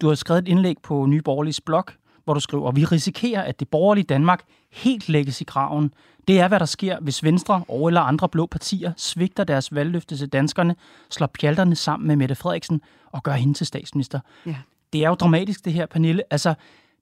Du 0.00 0.08
har 0.08 0.14
skrevet 0.14 0.38
et 0.42 0.48
indlæg 0.48 0.76
på 0.82 1.06
Nye 1.06 1.22
Borgerliges 1.22 1.60
blog, 1.60 1.84
hvor 2.24 2.34
du 2.34 2.40
skriver, 2.40 2.72
vi 2.72 2.84
risikerer, 2.84 3.42
at 3.42 3.60
det 3.60 3.68
borgerlige 3.68 4.04
Danmark 4.04 4.42
helt 4.72 5.08
lægges 5.08 5.40
i 5.40 5.44
graven. 5.44 5.92
Det 6.28 6.40
er, 6.40 6.48
hvad 6.48 6.60
der 6.60 6.66
sker, 6.66 7.00
hvis 7.00 7.24
Venstre 7.24 7.64
og 7.68 7.88
eller 7.88 8.00
andre 8.00 8.28
blå 8.28 8.46
partier 8.46 8.92
svigter 8.96 9.44
deres 9.44 9.74
valgløfte 9.74 10.16
til 10.16 10.28
danskerne, 10.28 10.76
slår 11.10 11.26
pjalterne 11.26 11.76
sammen 11.76 12.06
med 12.08 12.16
Mette 12.16 12.34
Frederiksen 12.34 12.80
og 13.12 13.22
gør 13.22 13.32
hende 13.32 13.54
til 13.54 13.66
statsminister. 13.66 14.20
Ja. 14.46 14.56
Det 14.92 15.04
er 15.04 15.08
jo 15.08 15.14
dramatisk, 15.14 15.64
det 15.64 15.72
her, 15.72 15.86
Pernille. 15.86 16.22
Altså, 16.30 16.54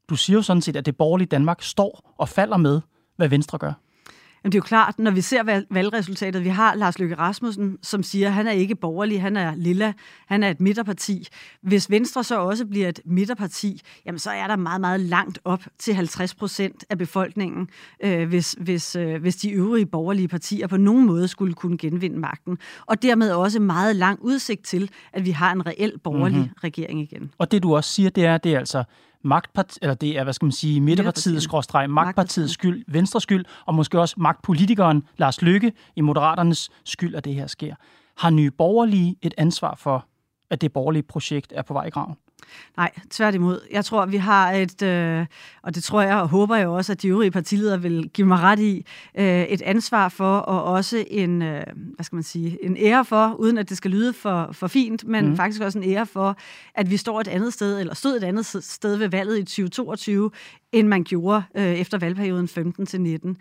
du 0.09 0.17
siger 0.17 0.37
jo 0.37 0.43
sådan 0.43 0.63
set, 0.63 0.77
at 0.77 0.87
det 0.87 0.97
borgerlige 0.97 1.29
Danmark 1.29 1.63
står 1.63 2.15
og 2.19 2.29
falder 2.29 2.57
med, 2.57 2.81
hvad 3.17 3.29
Venstre 3.29 3.59
gør. 3.59 3.73
Jamen, 4.47 4.53
det 4.53 4.59
er 4.59 4.61
jo 4.61 4.69
klart, 4.69 4.99
når 4.99 5.11
vi 5.11 5.21
ser 5.21 5.43
valg- 5.43 5.67
valgresultatet, 5.71 6.45
vi 6.45 6.49
har 6.49 6.75
Lars 6.75 6.99
Løkke 6.99 7.15
Rasmussen, 7.15 7.79
som 7.83 8.03
siger, 8.03 8.27
at 8.27 8.35
han 8.35 8.47
er 8.47 8.51
ikke 8.51 8.75
borgerlig, 8.75 9.23
han 9.23 9.37
er 9.37 9.55
lilla, 9.55 9.93
han 10.27 10.43
er 10.43 10.51
et 10.51 10.61
midterparti. 10.61 11.29
Hvis 11.63 11.91
Venstre 11.91 12.25
så 12.25 12.41
også 12.41 12.67
bliver 12.67 12.89
et 12.89 13.01
midterparti, 13.05 13.81
jamen 14.07 14.19
så 14.19 14.31
er 14.31 14.47
der 14.47 14.57
meget, 14.57 14.81
meget 14.81 15.01
langt 15.01 15.39
op 15.45 15.63
til 15.79 15.95
50 15.95 16.35
procent 16.35 16.85
af 16.91 16.99
befolkningen, 16.99 17.69
øh, 18.01 18.29
hvis, 18.29 18.57
hvis, 18.61 18.97
øh, 18.97 19.21
hvis 19.21 19.37
de 19.37 19.51
øvrige 19.51 19.87
borgerlige 19.87 20.29
partier 20.29 20.67
på 20.67 20.77
nogen 20.77 21.07
måde 21.07 21.29
skulle 21.29 21.55
kunne 21.55 21.79
genvinde 21.79 22.19
magten. 22.19 22.59
Og 22.87 23.03
dermed 23.03 23.31
også 23.31 23.61
meget 23.61 23.97
lang 23.97 24.19
udsigt 24.23 24.65
til, 24.65 24.91
at 25.13 25.25
vi 25.25 25.31
har 25.31 25.53
en 25.53 25.67
reel 25.67 25.99
borgerlig 26.05 26.39
mm-hmm. 26.39 26.59
regering 26.65 27.01
igen. 27.01 27.31
Og 27.39 27.51
det 27.53 27.63
du 27.63 27.77
også 27.77 27.91
siger, 27.91 28.11
det 28.11 28.25
er, 28.25 28.39
det 28.39 28.55
er 28.55 28.59
altså 28.59 28.85
magtpart, 29.27 29.79
eller 29.83 29.95
det 29.95 30.19
er, 30.19 30.25
hvad 30.25 30.33
skal 30.33 30.47
man 30.47 30.53
sige, 30.53 30.81
Midterpartiet. 30.81 31.43
skråstreg, 31.43 31.91
magtpartiets 31.91 32.37
Magtpartiet. 32.37 32.51
skyld, 32.51 32.85
Venstres 32.89 33.23
skyld, 33.23 33.45
og 33.67 33.75
måske 33.75 34.01
også 34.01 34.15
magtpolitikeren 34.19 35.03
Lars 35.17 35.43
Løkke 35.43 35.73
i 35.97 36.01
Moderaternes 36.01 36.71
skyld, 36.85 37.15
at 37.15 37.25
det 37.25 37.35
her 37.35 37.47
sker. 37.47 37.75
Har 38.19 38.31
nye 38.31 38.51
borgerlige 38.51 39.17
et 39.23 39.35
ansvar 39.39 39.75
for, 39.75 40.07
at 40.51 40.61
det 40.61 40.73
borgerlige 40.73 41.03
projekt 41.03 41.53
er 41.57 41.63
på 41.63 41.73
vej 41.73 41.87
i 41.87 41.91
graven? 41.91 42.17
Nej, 42.77 42.91
tværtimod. 43.11 43.61
Jeg 43.71 43.85
tror, 43.85 44.07
vi 44.07 44.17
har 44.17 44.53
et, 44.53 44.83
øh, 44.83 45.27
og 45.63 45.75
det 45.75 45.85
tror 45.85 46.03
jeg 46.03 46.17
og 46.17 46.29
håber 46.29 46.57
jeg 46.57 46.69
også, 46.69 46.93
at 46.93 47.03
de 47.03 47.09
øvrige 47.09 47.31
partiledere 47.31 47.83
vil 47.83 48.11
give 48.15 48.27
mig 48.27 48.39
ret 48.39 48.59
i, 48.59 48.87
øh, 49.19 49.43
et 49.43 49.63
ansvar 49.63 50.09
for, 50.09 50.39
og 50.39 50.65
også 50.65 51.05
en, 51.11 51.43
øh, 51.43 51.65
hvad 51.95 52.05
skal 52.05 52.17
man 52.17 52.23
sige, 52.23 52.65
en 52.65 52.77
ære 52.77 53.05
for, 53.05 53.37
uden 53.39 53.59
at 53.59 53.69
det 53.69 53.77
skal 53.77 53.91
lyde 53.91 54.13
for, 54.13 54.49
for 54.53 54.67
fint, 54.67 55.05
men 55.05 55.29
mm. 55.29 55.37
faktisk 55.37 55.63
også 55.63 55.79
en 55.79 55.85
ære 55.85 56.07
for, 56.07 56.37
at 56.75 56.91
vi 56.91 56.97
står 56.97 57.21
et 57.21 57.29
andet 57.29 57.53
sted, 57.53 57.81
eller 57.81 57.95
stod 57.95 58.17
et 58.17 58.25
andet 58.25 58.47
sted 58.47 58.97
ved 58.97 59.09
valget 59.09 59.39
i 59.39 59.43
2022, 59.43 60.31
end 60.73 60.89
man 60.89 61.05
gjorde 61.05 61.43
øh, 61.55 61.65
efter 61.65 61.99
valgperioden 61.99 62.49
15 62.49 62.87
til 62.87 63.01
19. 63.01 63.37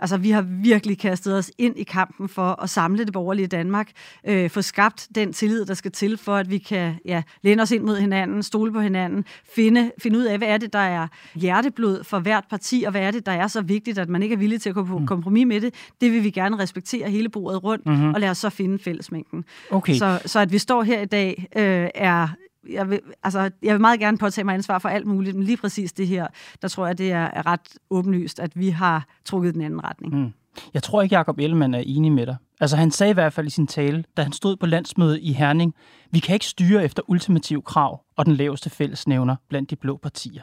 Altså, 0.00 0.16
vi 0.16 0.30
har 0.30 0.42
virkelig 0.42 0.98
kastet 0.98 1.36
os 1.36 1.50
ind 1.58 1.78
i 1.78 1.82
kampen 1.82 2.28
for 2.28 2.62
at 2.62 2.70
samle 2.70 3.04
det 3.04 3.12
borgerlige 3.12 3.46
Danmark, 3.46 3.90
øh, 4.26 4.50
få 4.50 4.62
skabt 4.62 5.08
den 5.14 5.32
tillid, 5.32 5.64
der 5.64 5.74
skal 5.74 5.92
til 5.92 6.16
for, 6.16 6.36
at 6.36 6.50
vi 6.50 6.58
kan 6.58 6.94
ja, 7.04 7.22
læne 7.42 7.62
os 7.62 7.70
ind 7.70 7.84
mod 7.84 7.96
hinanden, 7.96 8.42
stole 8.42 8.72
på 8.72 8.80
hinanden, 8.80 9.24
finde, 9.54 9.90
finde 10.02 10.18
ud 10.18 10.24
af, 10.24 10.38
hvad 10.38 10.48
er 10.48 10.58
det, 10.58 10.72
der 10.72 10.78
er 10.78 11.06
hjerteblod 11.34 12.04
for 12.04 12.18
hvert 12.18 12.44
parti, 12.50 12.82
og 12.86 12.90
hvad 12.90 13.02
er 13.02 13.10
det, 13.10 13.26
der 13.26 13.32
er 13.32 13.46
så 13.46 13.62
vigtigt, 13.62 13.98
at 13.98 14.08
man 14.08 14.22
ikke 14.22 14.32
er 14.32 14.38
villig 14.38 14.60
til 14.60 14.68
at 14.68 14.74
gå 14.74 14.84
på 14.84 15.02
kompromis 15.06 15.46
med 15.46 15.60
det. 15.60 15.74
Det 16.00 16.12
vil 16.12 16.24
vi 16.24 16.30
gerne 16.30 16.58
respektere 16.58 17.10
hele 17.10 17.28
bordet 17.28 17.64
rundt, 17.64 17.86
mm-hmm. 17.86 18.14
og 18.14 18.20
lad 18.20 18.30
os 18.30 18.38
så 18.38 18.50
finde 18.50 18.78
fællesmængden. 18.78 19.44
Okay. 19.70 19.94
Så, 19.94 20.22
så 20.26 20.40
at 20.40 20.52
vi 20.52 20.58
står 20.58 20.82
her 20.82 21.00
i 21.00 21.06
dag, 21.06 21.46
øh, 21.56 21.88
er 21.94 22.28
jeg 22.68 22.90
vil, 22.90 23.00
altså, 23.22 23.50
jeg 23.62 23.72
vil 23.72 23.80
meget 23.80 24.00
gerne 24.00 24.18
påtage 24.18 24.44
mig 24.44 24.54
ansvar 24.54 24.78
for 24.78 24.88
alt 24.88 25.06
muligt, 25.06 25.36
men 25.36 25.44
lige 25.44 25.56
præcis 25.56 25.92
det 25.92 26.06
her, 26.06 26.26
der 26.62 26.68
tror 26.68 26.86
jeg, 26.86 26.98
det 26.98 27.12
er, 27.12 27.46
ret 27.46 27.78
åbenlyst, 27.90 28.40
at 28.40 28.50
vi 28.54 28.68
har 28.68 29.06
trukket 29.24 29.54
den 29.54 29.62
anden 29.62 29.84
retning. 29.84 30.14
Mm. 30.14 30.32
Jeg 30.74 30.82
tror 30.82 31.02
ikke, 31.02 31.16
Jacob 31.16 31.38
Ellemann 31.38 31.74
er 31.74 31.82
enig 31.86 32.12
med 32.12 32.26
dig. 32.26 32.36
Altså 32.60 32.76
han 32.76 32.90
sagde 32.90 33.10
i 33.10 33.14
hvert 33.14 33.32
fald 33.32 33.46
i 33.46 33.50
sin 33.50 33.66
tale, 33.66 34.04
da 34.16 34.22
han 34.22 34.32
stod 34.32 34.56
på 34.56 34.66
landsmødet 34.66 35.18
i 35.22 35.32
Herning, 35.32 35.74
vi 36.10 36.18
kan 36.18 36.34
ikke 36.34 36.46
styre 36.46 36.84
efter 36.84 37.02
ultimativ 37.06 37.62
krav 37.62 38.00
og 38.16 38.26
den 38.26 38.36
laveste 38.36 38.70
fællesnævner 38.70 39.36
blandt 39.48 39.70
de 39.70 39.76
blå 39.76 39.96
partier. 39.96 40.42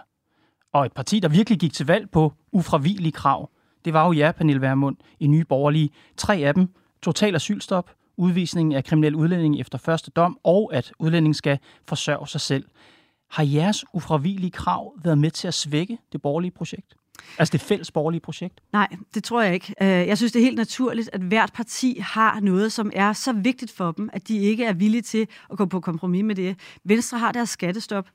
Og 0.74 0.86
et 0.86 0.94
parti, 0.94 1.20
der 1.20 1.30
virkelig 1.30 1.60
gik 1.60 1.74
til 1.74 1.88
valg 1.88 2.10
på 2.12 2.34
ufravigelige 2.52 3.12
krav, 3.12 3.50
det 3.86 3.94
var 3.94 4.06
jo 4.06 4.14
jer, 4.14 4.32
Pernille 4.32 4.62
Vermund, 4.62 4.96
i 5.20 5.28
Nye 5.28 5.46
Borgerlige. 5.46 5.90
Tre 6.18 6.36
af 6.36 6.54
dem, 6.54 6.68
total 7.02 7.36
asylstop, 7.36 7.92
udvisning 8.18 8.76
af 8.76 8.84
kriminel 8.84 9.16
udlænding 9.16 9.60
efter 9.60 9.78
første 9.78 10.12
dom, 10.12 10.40
og 10.44 10.70
at 10.74 10.94
udlændingen 11.00 11.34
skal 11.34 11.60
forsørge 11.88 12.28
sig 12.28 12.42
selv. 12.42 12.66
Har 13.30 13.44
jeres 13.44 13.86
ufravigelige 13.94 14.52
krav 14.52 14.94
været 15.04 15.18
med 15.18 15.32
til 15.32 15.48
at 15.48 15.54
svække 15.54 15.98
det 16.12 16.22
borgerlige 16.22 16.52
projekt? 16.52 16.96
Altså 17.38 17.52
det 17.52 17.62
fælles 17.62 17.92
borgerlige 17.92 18.22
projekt? 18.22 18.62
Nej, 18.74 18.88
det 19.14 19.24
tror 19.24 19.42
jeg 19.42 19.54
ikke. 19.54 19.76
Øh, 19.82 19.88
jeg 19.88 20.18
synes, 20.18 20.32
det 20.32 20.40
er 20.40 20.44
helt 20.44 20.58
naturligt, 20.58 21.10
at 21.14 21.22
hvert 21.22 21.52
parti 21.54 22.00
har 22.02 22.40
noget, 22.40 22.72
som 22.72 22.92
er 22.94 23.14
så 23.14 23.34
vigtigt 23.34 23.72
for 23.72 23.92
dem, 23.92 24.10
at 24.14 24.28
de 24.28 24.38
ikke 24.38 24.66
er 24.66 24.74
villige 24.74 25.02
til 25.02 25.28
at 25.52 25.58
gå 25.58 25.66
på 25.66 25.80
kompromis 25.80 26.24
med 26.24 26.36
det. 26.36 26.56
Venstre 26.84 27.18
har 27.18 27.32
deres 27.32 27.50
skattestop. 27.50 28.10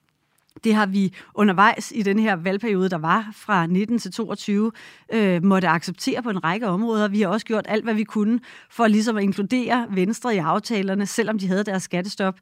Det 0.65 0.75
har 0.75 0.87
vi 0.87 1.15
undervejs 1.35 1.93
i 1.95 2.03
den 2.03 2.19
her 2.19 2.37
valgperiode, 2.37 2.89
der 2.89 2.99
var 2.99 3.31
fra 3.35 3.67
19 3.67 3.99
til 3.99 4.13
22, 4.13 4.73
øh, 5.13 5.45
måtte 5.45 5.69
acceptere 5.69 6.23
på 6.23 6.31
en 6.31 6.45
række 6.45 6.69
områder. 6.69 7.09
Vi 7.09 7.21
har 7.21 7.29
også 7.29 7.47
gjort 7.47 7.65
alt, 7.69 7.85
hvad 7.85 7.95
vi 7.95 8.05
kunne 8.05 8.41
for 8.71 8.87
ligesom 8.87 9.17
at 9.17 9.23
inkludere 9.23 9.87
Venstre 9.91 10.35
i 10.35 10.39
aftalerne, 10.39 11.07
selvom 11.07 11.39
de 11.39 11.49
havde 11.49 11.65
deres 11.65 11.83
skattestop. 11.83 12.35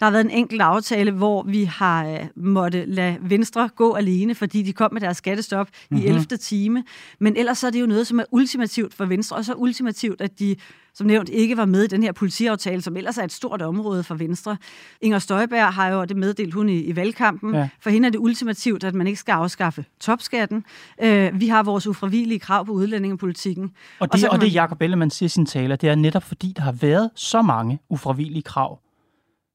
Der 0.00 0.06
har 0.06 0.10
været 0.10 0.24
en 0.24 0.30
enkelt 0.30 0.60
aftale, 0.60 1.10
hvor 1.10 1.42
vi 1.42 1.64
har 1.64 2.08
øh, 2.08 2.26
måtte 2.36 2.84
lade 2.84 3.16
Venstre 3.20 3.68
gå 3.76 3.94
alene, 3.94 4.34
fordi 4.34 4.62
de 4.62 4.72
kom 4.72 4.92
med 4.92 5.00
deres 5.00 5.16
skattestop 5.16 5.68
mm-hmm. 5.90 6.04
i 6.04 6.08
11. 6.08 6.20
Mhm. 6.30 6.38
time. 6.38 6.84
Men 7.18 7.36
ellers 7.36 7.58
så 7.58 7.66
er 7.66 7.70
det 7.70 7.80
jo 7.80 7.86
noget, 7.86 8.06
som 8.06 8.18
er 8.18 8.24
ultimativt 8.30 8.94
for 8.94 9.04
Venstre, 9.04 9.36
og 9.36 9.44
så 9.44 9.54
ultimativt, 9.54 10.20
at 10.20 10.38
de 10.38 10.56
som 10.94 11.06
nævnt 11.06 11.28
ikke 11.28 11.56
var 11.56 11.64
med 11.64 11.84
i 11.84 11.86
den 11.86 12.02
her 12.02 12.12
politiaftale, 12.12 12.82
som 12.82 12.96
ellers 12.96 13.18
er 13.18 13.24
et 13.24 13.32
stort 13.32 13.62
område 13.62 14.02
for 14.02 14.14
Venstre. 14.14 14.56
Inger 15.00 15.18
Støjberg 15.18 15.74
har 15.74 15.88
jo 15.88 16.04
det 16.04 16.16
meddelt 16.16 16.54
hun 16.54 16.68
i, 16.68 16.80
i 16.80 16.96
valgkampen. 16.96 17.54
Ja. 17.54 17.68
For 17.80 17.90
hende 17.90 18.06
er 18.06 18.10
det 18.10 18.18
ultimativt, 18.18 18.84
at 18.84 18.94
man 18.94 19.06
ikke 19.06 19.20
skal 19.20 19.32
afskaffe 19.32 19.84
topskatten. 20.00 20.64
Øh, 21.02 21.40
vi 21.40 21.48
har 21.48 21.62
vores 21.62 21.86
ufravigelige 21.86 22.38
krav 22.38 22.66
på 22.66 22.72
udlændingepolitikken. 22.72 23.70
Og 24.00 24.12
det, 24.12 24.24
og, 24.24 24.32
og 24.32 24.40
det 24.40 24.46
man... 24.46 24.52
Jacob 24.52 24.82
Ellemann 24.82 25.10
siger 25.10 25.26
i 25.26 25.28
sin 25.28 25.46
tale, 25.46 25.76
det 25.76 25.88
er 25.88 25.94
netop 25.94 26.22
fordi, 26.22 26.52
der 26.56 26.62
har 26.62 26.72
været 26.72 27.10
så 27.14 27.42
mange 27.42 27.78
ufravigelige 27.90 28.42
krav 28.42 28.80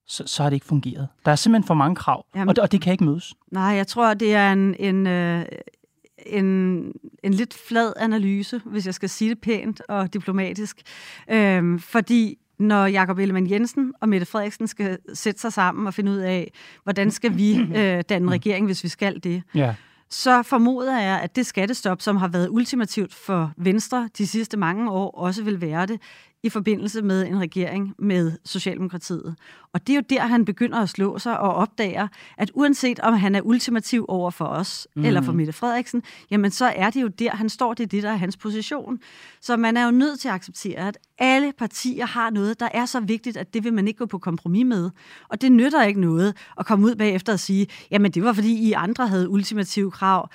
så, 0.10 0.24
så 0.26 0.44
har 0.44 0.50
det 0.50 0.56
ikke 0.56 0.66
fungeret. 0.66 1.08
Der 1.26 1.32
er 1.32 1.36
simpelthen 1.36 1.68
for 1.68 1.74
mange 1.74 1.96
krav, 1.96 2.26
Jamen, 2.36 2.50
og, 2.50 2.56
det, 2.56 2.62
og 2.62 2.72
det 2.72 2.82
kan 2.82 2.92
ikke 2.92 3.04
mødes. 3.04 3.34
Nej, 3.52 3.64
jeg 3.64 3.88
tror, 3.88 4.14
det 4.14 4.36
er 4.36 4.52
en, 4.52 4.76
en, 4.80 5.08
øh, 5.08 5.46
en, 6.26 6.46
en 7.24 7.34
lidt 7.34 7.54
flad 7.68 7.94
analyse, 7.98 8.62
hvis 8.66 8.86
jeg 8.86 8.94
skal 8.94 9.10
sige 9.10 9.30
det 9.30 9.42
pænt 9.42 9.82
og 9.90 10.14
diplomatisk. 10.14 10.82
Øhm, 11.32 11.80
fordi 11.80 12.38
når 12.60 12.86
Jakob 12.86 13.20
Ellemann 13.20 13.52
Jensen 13.52 13.94
og 14.02 14.10
Mette 14.10 14.26
Frederiksen 14.26 14.68
skal 14.68 14.98
sætte 15.14 15.42
sig 15.42 15.54
sammen 15.54 15.88
og 15.88 15.94
finde 15.94 16.12
ud 16.12 16.18
af, 16.18 16.54
hvordan 16.84 17.12
skal 17.12 17.38
vi 17.38 17.60
øh, 17.76 18.04
danne 18.10 18.32
regering, 18.32 18.66
hvis 18.66 18.84
vi 18.84 18.90
skal 18.90 19.24
det, 19.24 19.44
ja. 19.56 19.76
så 20.10 20.44
formoder 20.44 21.02
jeg, 21.02 21.20
at 21.22 21.36
det 21.36 21.46
skattestop, 21.46 22.02
som 22.02 22.18
har 22.18 22.28
været 22.28 22.50
ultimativt 22.50 23.14
for 23.14 23.52
Venstre 23.58 24.10
de 24.18 24.28
sidste 24.28 24.58
mange 24.58 24.92
år, 24.92 25.12
også 25.12 25.44
vil 25.44 25.62
være 25.62 25.86
det 25.86 26.02
i 26.44 26.50
forbindelse 26.50 27.02
med 27.02 27.28
en 27.28 27.42
regering 27.42 27.96
med 28.00 28.32
Socialdemokratiet. 28.46 29.36
Og 29.74 29.88
det 29.88 29.94
er 29.94 29.98
jo 29.98 30.04
der, 30.10 30.22
han 30.22 30.46
begynder 30.46 30.78
at 30.78 30.90
slå 30.90 31.20
sig 31.20 31.40
og 31.40 31.54
opdager, 31.54 32.08
at 32.38 32.52
uanset 32.54 33.00
om 33.00 33.14
han 33.14 33.36
er 33.36 33.42
ultimativ 33.42 34.06
over 34.08 34.32
for 34.32 34.46
os 34.46 34.88
mm. 34.96 35.06
eller 35.06 35.22
for 35.22 35.32
Mette 35.32 35.54
Frederiksen, 35.54 36.04
jamen 36.32 36.52
så 36.52 36.66
er 36.66 36.90
det 36.90 37.02
jo 37.02 37.08
der, 37.08 37.32
han 37.32 37.50
står. 37.50 37.74
Det 37.74 37.84
er 37.84 37.88
det, 37.88 38.04
der 38.04 38.10
er 38.10 38.16
hans 38.16 38.38
position. 38.38 39.00
Så 39.42 39.58
man 39.58 39.78
er 39.78 39.86
jo 39.86 39.92
nødt 39.92 40.20
til 40.20 40.28
at 40.28 40.34
acceptere, 40.34 40.88
at 40.88 40.98
alle 41.18 41.54
partier 41.58 42.06
har 42.06 42.30
noget, 42.30 42.60
der 42.60 42.70
er 42.74 42.86
så 42.86 43.00
vigtigt, 43.00 43.38
at 43.38 43.54
det 43.54 43.64
vil 43.64 43.74
man 43.74 43.88
ikke 43.88 43.98
gå 43.98 44.06
på 44.06 44.18
kompromis 44.18 44.66
med. 44.66 44.90
Og 45.30 45.42
det 45.42 45.52
nytter 45.52 45.84
ikke 45.84 46.02
noget 46.02 46.36
at 46.60 46.66
komme 46.66 46.86
ud 46.86 46.96
bagefter 46.96 47.34
og 47.34 47.40
sige, 47.40 47.68
jamen 47.92 48.12
det 48.12 48.24
var 48.24 48.34
fordi 48.34 48.54
I 48.54 48.74
andre 48.74 49.08
havde 49.08 49.30
ultimative 49.30 49.92
krav 49.92 50.30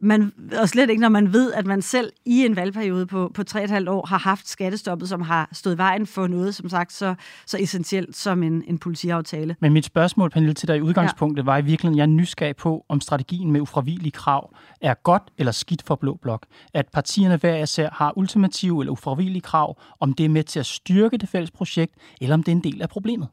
man, 0.00 0.32
og 0.60 0.68
slet 0.68 0.90
ikke, 0.90 1.00
når 1.00 1.08
man 1.08 1.32
ved, 1.32 1.52
at 1.52 1.66
man 1.66 1.82
selv 1.82 2.12
i 2.24 2.44
en 2.44 2.56
valgperiode 2.56 3.06
på, 3.06 3.30
på 3.34 3.42
3,5 3.50 3.90
år 3.90 4.06
har 4.06 4.18
haft 4.18 4.48
skattestoppet, 4.48 5.08
som 5.08 5.20
har 5.20 5.48
stået 5.52 5.78
vejen 5.78 6.06
for 6.06 6.26
noget, 6.26 6.54
som 6.54 6.68
sagt, 6.68 6.92
så, 6.92 7.14
så 7.46 7.58
essentielt 7.60 8.16
som 8.16 8.42
en, 8.42 8.64
en 8.66 8.78
politiaftale. 8.78 9.56
Men 9.60 9.72
mit 9.72 9.84
spørgsmål, 9.84 10.30
Pernille, 10.30 10.54
til 10.54 10.68
dig 10.68 10.76
i 10.76 10.80
udgangspunktet, 10.80 11.42
ja. 11.42 11.44
var 11.44 11.58
i 11.58 11.64
virkeligheden, 11.64 11.98
jeg 11.98 12.02
er 12.02 12.06
nysgerrig 12.06 12.56
på, 12.56 12.84
om 12.88 13.00
strategien 13.00 13.50
med 13.52 13.60
ufravigelige 13.60 14.12
krav 14.12 14.54
er 14.80 14.94
godt 14.94 15.22
eller 15.38 15.52
skidt 15.52 15.82
for 15.82 15.94
Blå 15.94 16.18
Blok. 16.22 16.46
At 16.74 16.86
partierne 16.92 17.36
hver 17.36 17.56
især 17.56 17.90
har 17.92 18.18
ultimative 18.18 18.82
eller 18.82 18.92
ufravigelige 18.92 19.42
krav, 19.42 19.80
om 20.00 20.12
det 20.12 20.24
er 20.24 20.28
med 20.28 20.44
til 20.44 20.60
at 20.60 20.66
styrke 20.66 21.16
det 21.18 21.28
fælles 21.28 21.50
projekt, 21.50 21.94
eller 22.20 22.34
om 22.34 22.42
det 22.42 22.52
er 22.52 22.56
en 22.56 22.64
del 22.64 22.82
af 22.82 22.88
problemet. 22.88 23.28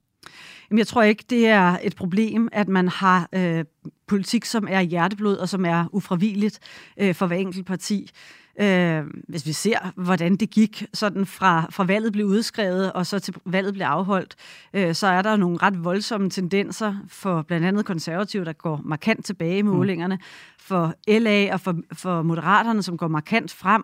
Jamen, 0.70 0.80
jeg 0.80 0.88
tror 0.88 1.02
ikke, 1.02 1.24
det 1.30 1.48
er 1.48 1.78
et 1.84 1.96
problem, 1.96 2.50
at 2.52 2.68
man 2.68 2.88
har 2.88 3.30
øh, 3.34 3.66
politik, 4.08 4.46
som 4.46 4.68
er 4.70 4.82
hjerteblod 4.82 5.38
og 5.38 5.50
som 5.50 5.66
er 5.66 5.86
ufravigeligt 5.92 6.60
øh, 6.98 7.16
for 7.16 7.28
hver 7.28 7.38
enkelt 7.38 7.66
parti. 7.66 8.12
Øh, 8.60 9.04
hvis 9.28 9.46
vi 9.46 9.54
ser, 9.54 9.92
hvordan 9.96 10.36
det 10.36 10.50
gik 10.50 10.86
sådan 10.94 11.26
fra, 11.26 11.68
fra 11.70 11.84
valget 11.84 12.14
blev 12.14 12.26
udskrevet 12.26 12.94
og 12.94 13.06
så 13.06 13.20
til 13.20 13.36
valget 13.46 13.74
blev 13.74 13.86
afholdt, 13.86 14.36
øh, 14.74 14.96
så 14.96 15.08
er 15.08 15.22
der 15.22 15.36
nogle 15.36 15.58
ret 15.58 15.84
voldsomme 15.84 16.30
tendenser 16.30 16.96
for 17.08 17.42
blandt 17.42 17.66
andet 17.66 17.86
konservative, 17.86 18.46
der 18.46 18.54
går 18.54 18.82
markant 18.86 19.26
tilbage 19.26 19.58
i 19.58 19.62
mm. 19.62 19.68
målingerne, 19.68 20.16
mm. 20.16 20.22
for 20.60 20.94
LA 21.08 21.54
og 21.54 21.62
for, 21.62 21.76
for 21.94 22.22
Moderaterne, 22.22 22.84
som 22.84 22.98
går 22.98 23.08
markant 23.08 23.54
frem. 23.54 23.84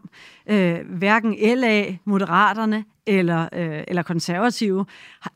Øh, 0.50 0.80
hverken 0.90 1.58
LA, 1.58 1.98
Moderaterne 2.06 2.86
eller, 3.08 3.50
øh, 3.54 3.84
eller 3.88 4.04
konservative 4.04 4.86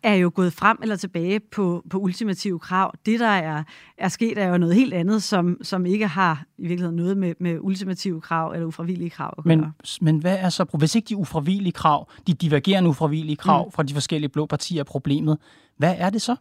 er 0.04 0.14
jo 0.14 0.32
gået 0.36 0.54
frem 0.54 0.78
eller 0.82 0.96
tilbage 0.96 1.40
på, 1.40 1.84
på 1.90 1.98
ultimative 1.98 2.60
krav. 2.60 2.94
Det, 3.06 3.20
der 3.20 3.28
er, 3.28 3.64
er 3.98 4.08
sket, 4.08 4.38
er 4.38 4.48
jo 4.48 4.58
noget 4.58 4.76
helt 4.76 4.94
andet, 4.94 5.24
som, 5.24 5.58
som 5.62 5.86
ikke 5.86 6.08
har 6.08 6.44
i 6.58 6.62
virkeligheden 6.62 6.96
noget 6.96 7.18
med, 7.18 7.34
med 7.40 7.58
ultimative 7.60 8.22
krav 8.22 8.52
eller 8.52 8.68
ufravillige 8.68 9.10
krav 9.10 9.34
at 9.38 9.44
gøre. 9.44 9.56
Men, 9.58 9.74
men 10.02 10.18
hvad 10.18 10.38
er 10.40 10.50
så, 10.50 10.66
hvis 10.78 10.96
ikke 10.96 11.10
de 11.10 11.18
ufravillige 11.18 11.72
krav, 11.72 12.12
de 12.28 12.34
divergerende 12.34 12.90
ufravillige 12.90 13.36
krav 13.36 13.66
mm. 13.66 13.72
fra 13.72 13.84
de 13.84 13.94
forskellige 13.94 14.30
blå 14.30 14.46
partier 14.46 14.80
er 14.80 14.84
problemet, 14.84 15.38
hvad 15.78 15.96
er 15.98 16.10
det 16.10 16.22
så? 16.22 16.36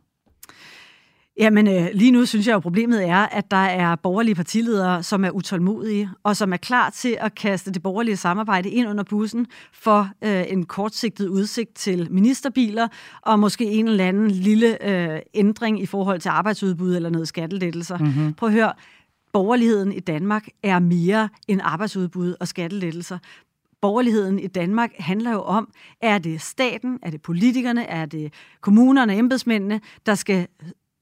Jamen, 1.39 1.69
øh, 1.69 1.89
lige 1.95 2.11
nu 2.11 2.27
synes 2.27 2.47
jeg 2.47 2.55
jo, 2.55 2.59
problemet 2.59 3.09
er, 3.09 3.17
at 3.17 3.51
der 3.51 3.57
er 3.57 3.97
borgerlige 3.97 4.35
partiledere, 4.35 5.03
som 5.03 5.25
er 5.25 5.31
utålmodige, 5.31 6.11
og 6.23 6.37
som 6.37 6.53
er 6.53 6.57
klar 6.57 6.91
til 6.91 7.17
at 7.21 7.35
kaste 7.35 7.73
det 7.73 7.83
borgerlige 7.83 8.17
samarbejde 8.17 8.71
ind 8.71 8.89
under 8.89 9.05
bussen 9.05 9.47
for 9.73 10.11
øh, 10.25 10.45
en 10.49 10.67
kortsigtet 10.67 11.29
udsigt 11.29 11.75
til 11.75 12.09
ministerbiler, 12.11 12.89
og 13.23 13.39
måske 13.39 13.65
en 13.65 13.89
eller 13.89 14.09
anden 14.09 14.31
lille 14.31 14.89
øh, 14.89 15.21
ændring 15.35 15.83
i 15.83 15.87
forhold 15.87 16.21
til 16.21 16.29
arbejdsudbud 16.29 16.97
eller 16.97 17.11
noget 17.11 17.29
skattelettelser. 17.29 17.99
Mm-hmm. 17.99 18.35
Prøv 18.35 18.49
at 18.49 18.53
høre, 18.53 18.73
borgerligheden 19.33 19.93
i 19.93 20.01
Danmark 20.01 20.47
er 20.63 20.79
mere 20.79 21.29
end 21.49 21.61
arbejdsudbud 21.65 22.35
og 22.41 22.49
skattelettelser 22.49 23.19
borgerligheden 23.81 24.39
i 24.39 24.47
Danmark 24.47 24.91
handler 24.99 25.33
jo 25.33 25.43
om, 25.43 25.69
er 26.01 26.19
det 26.19 26.41
staten, 26.41 26.99
er 27.03 27.11
det 27.11 27.23
politikerne, 27.23 27.87
er 27.87 28.07
det 28.07 28.33
kommunerne, 28.61 29.17
embedsmændene, 29.17 29.81
der 30.07 30.15
skal 30.15 30.47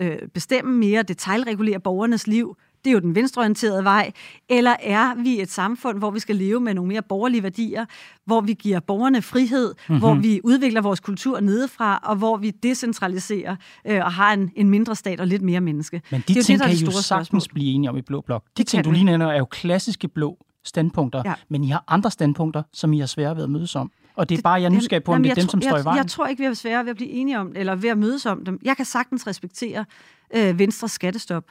øh, 0.05 0.29
bestemme 0.35 0.79
mere, 0.79 1.03
detaljregulere 1.03 1.81
borgernes 1.81 2.27
liv, 2.27 2.57
det 2.85 2.91
er 2.91 2.95
jo 2.95 3.01
den 3.01 3.15
venstreorienterede 3.15 3.85
vej, 3.85 4.13
eller 4.49 4.77
er 4.81 5.15
vi 5.23 5.41
et 5.41 5.51
samfund, 5.51 5.99
hvor 5.99 6.11
vi 6.11 6.21
skal 6.21 6.37
leve 6.37 6.61
med 6.61 6.75
nogle 6.75 6.89
mere 6.89 7.03
borgerlige 7.03 7.43
værdier, 7.43 7.85
hvor 8.25 8.41
vi 8.41 8.53
giver 8.53 8.81
borgerne 8.81 9.23
frihed, 9.23 9.75
mm-hmm. 9.75 9.99
hvor 9.99 10.15
vi 10.15 10.41
udvikler 10.45 10.81
vores 10.81 11.01
kultur 11.01 11.41
nedefra, 11.41 12.01
og 12.05 12.17
hvor 12.17 12.37
vi 12.37 12.51
decentraliserer 12.51 13.57
øh, 13.87 14.05
og 14.05 14.13
har 14.13 14.33
en, 14.33 14.51
en 14.57 14.71
mindre 14.71 14.97
stat 14.97 15.21
og 15.21 15.27
lidt 15.27 15.43
mere 15.43 15.61
menneske. 15.61 16.03
Men 16.11 16.21
de 16.29 16.35
det 16.35 16.41
er 16.41 16.43
ting 16.43 16.59
det, 16.59 16.67
kan 16.69 16.77
I 16.77 16.81
jo 16.81 16.91
sagtens 16.91 17.07
spørgsmål. 17.29 17.55
blive 17.55 17.75
enige 17.75 17.91
om 17.91 17.97
i 17.97 18.03
Blå 18.03 18.21
Blok. 18.21 18.45
De 18.45 18.51
det 18.57 18.67
ting, 18.67 18.85
du 18.85 18.91
lige 18.91 19.05
nævner, 19.05 19.27
er 19.27 19.39
jo 19.39 19.45
klassiske 19.45 20.09
blå 20.09 20.39
standpunkter, 20.65 21.23
ja. 21.25 21.35
men 21.49 21.65
I 21.65 21.69
har 21.69 21.85
andre 21.89 22.11
standpunkter, 22.11 22.63
som 22.73 22.93
I 22.93 22.99
har 22.99 23.07
svært 23.07 23.37
ved 23.37 23.45
at 23.45 23.51
mødes 23.51 23.77
om. 23.77 23.91
Og 24.15 24.29
det 24.29 24.39
er 24.39 24.43
bare, 24.43 24.63
jeg 24.63 24.71
nu 24.71 24.81
skal 24.81 25.01
på, 25.01 25.13
om 25.13 25.23
det 25.23 25.31
er 25.31 25.35
dem, 25.35 25.49
som 25.49 25.63
står 25.63 25.79
i 25.79 25.85
vejen. 25.85 25.99
Jeg 25.99 26.07
tror 26.07 26.27
ikke, 26.27 26.41
vi 26.41 26.47
har 26.47 26.55
svært 26.55 26.85
ved 26.85 26.91
at 26.91 26.97
blive 26.97 27.11
enige 27.11 27.39
om 27.39 27.53
eller 27.57 27.75
ved 27.75 27.91
at 27.91 27.99
mødes 27.99 28.27
om 28.27 28.45
dem. 28.45 28.59
Jeg 28.63 28.77
kan 28.77 28.85
sagtens 28.85 29.27
respektere 29.27 29.85
øh, 30.35 30.59
Venstres 30.59 30.93
skattestop. 30.93 31.45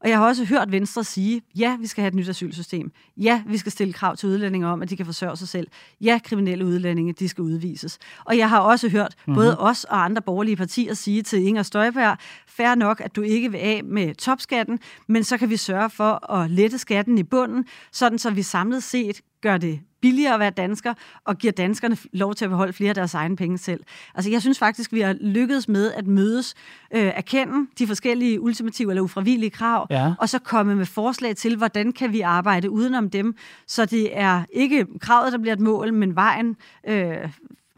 Og 0.00 0.08
jeg 0.08 0.18
har 0.18 0.26
også 0.26 0.44
hørt 0.44 0.72
Venstre 0.72 1.04
sige, 1.04 1.42
ja, 1.58 1.76
vi 1.80 1.86
skal 1.86 2.02
have 2.02 2.08
et 2.08 2.14
nyt 2.14 2.28
asylsystem. 2.28 2.92
Ja, 3.16 3.42
vi 3.46 3.58
skal 3.58 3.72
stille 3.72 3.92
krav 3.92 4.16
til 4.16 4.28
udlændinge 4.28 4.66
om, 4.66 4.82
at 4.82 4.90
de 4.90 4.96
kan 4.96 5.06
forsørge 5.06 5.36
sig 5.36 5.48
selv. 5.48 5.66
Ja, 6.00 6.20
kriminelle 6.24 6.66
udlændinge, 6.66 7.12
de 7.12 7.28
skal 7.28 7.42
udvises. 7.42 7.98
Og 8.24 8.38
jeg 8.38 8.48
har 8.48 8.58
også 8.58 8.88
hørt 8.88 9.14
mm-hmm. 9.16 9.34
både 9.34 9.58
os 9.58 9.84
og 9.84 10.04
andre 10.04 10.22
borgerlige 10.22 10.56
partier 10.56 10.94
sige 10.94 11.22
til 11.22 11.46
Inger 11.46 11.62
Støjberg, 11.62 12.16
fair 12.46 12.74
nok, 12.74 13.00
at 13.00 13.16
du 13.16 13.22
ikke 13.22 13.50
vil 13.50 13.58
af 13.58 13.84
med 13.84 14.14
topskatten, 14.14 14.78
men 15.06 15.24
så 15.24 15.38
kan 15.38 15.50
vi 15.50 15.56
sørge 15.56 15.90
for 15.90 16.32
at 16.32 16.50
lette 16.50 16.78
skatten 16.78 17.18
i 17.18 17.22
bunden, 17.22 17.64
sådan 17.92 18.18
så 18.18 18.30
vi 18.30 18.42
samlet 18.42 18.82
set 18.82 19.20
gør 19.40 19.56
det 19.56 19.80
billigere 20.00 20.34
at 20.34 20.40
være 20.40 20.50
dansker, 20.50 20.94
og 21.24 21.38
giver 21.38 21.52
danskerne 21.52 21.96
lov 22.12 22.34
til 22.34 22.44
at 22.44 22.50
beholde 22.50 22.72
flere 22.72 22.88
af 22.88 22.94
deres 22.94 23.14
egne 23.14 23.36
penge 23.36 23.58
selv. 23.58 23.80
Altså, 24.14 24.30
jeg 24.30 24.40
synes 24.40 24.58
faktisk, 24.58 24.92
vi 24.92 25.00
har 25.00 25.16
lykkedes 25.20 25.68
med 25.68 25.92
at 25.92 26.06
mødes, 26.06 26.54
øh, 26.94 27.00
erkende 27.00 27.66
de 27.78 27.86
forskellige 27.86 28.40
ultimative 28.40 28.90
eller 28.90 29.02
ufravillige 29.02 29.50
krav, 29.50 29.86
ja. 29.90 30.12
og 30.18 30.28
så 30.28 30.38
komme 30.38 30.74
med 30.74 30.86
forslag 30.86 31.36
til, 31.36 31.56
hvordan 31.56 31.92
kan 31.92 32.12
vi 32.12 32.20
arbejde 32.20 32.70
udenom 32.70 33.10
dem, 33.10 33.36
så 33.66 33.84
det 33.84 34.18
er 34.18 34.44
ikke 34.52 34.86
kravet, 35.00 35.32
der 35.32 35.38
bliver 35.38 35.54
et 35.54 35.60
mål, 35.60 35.94
men 35.94 36.16
vejen 36.16 36.56
øh, 36.88 37.16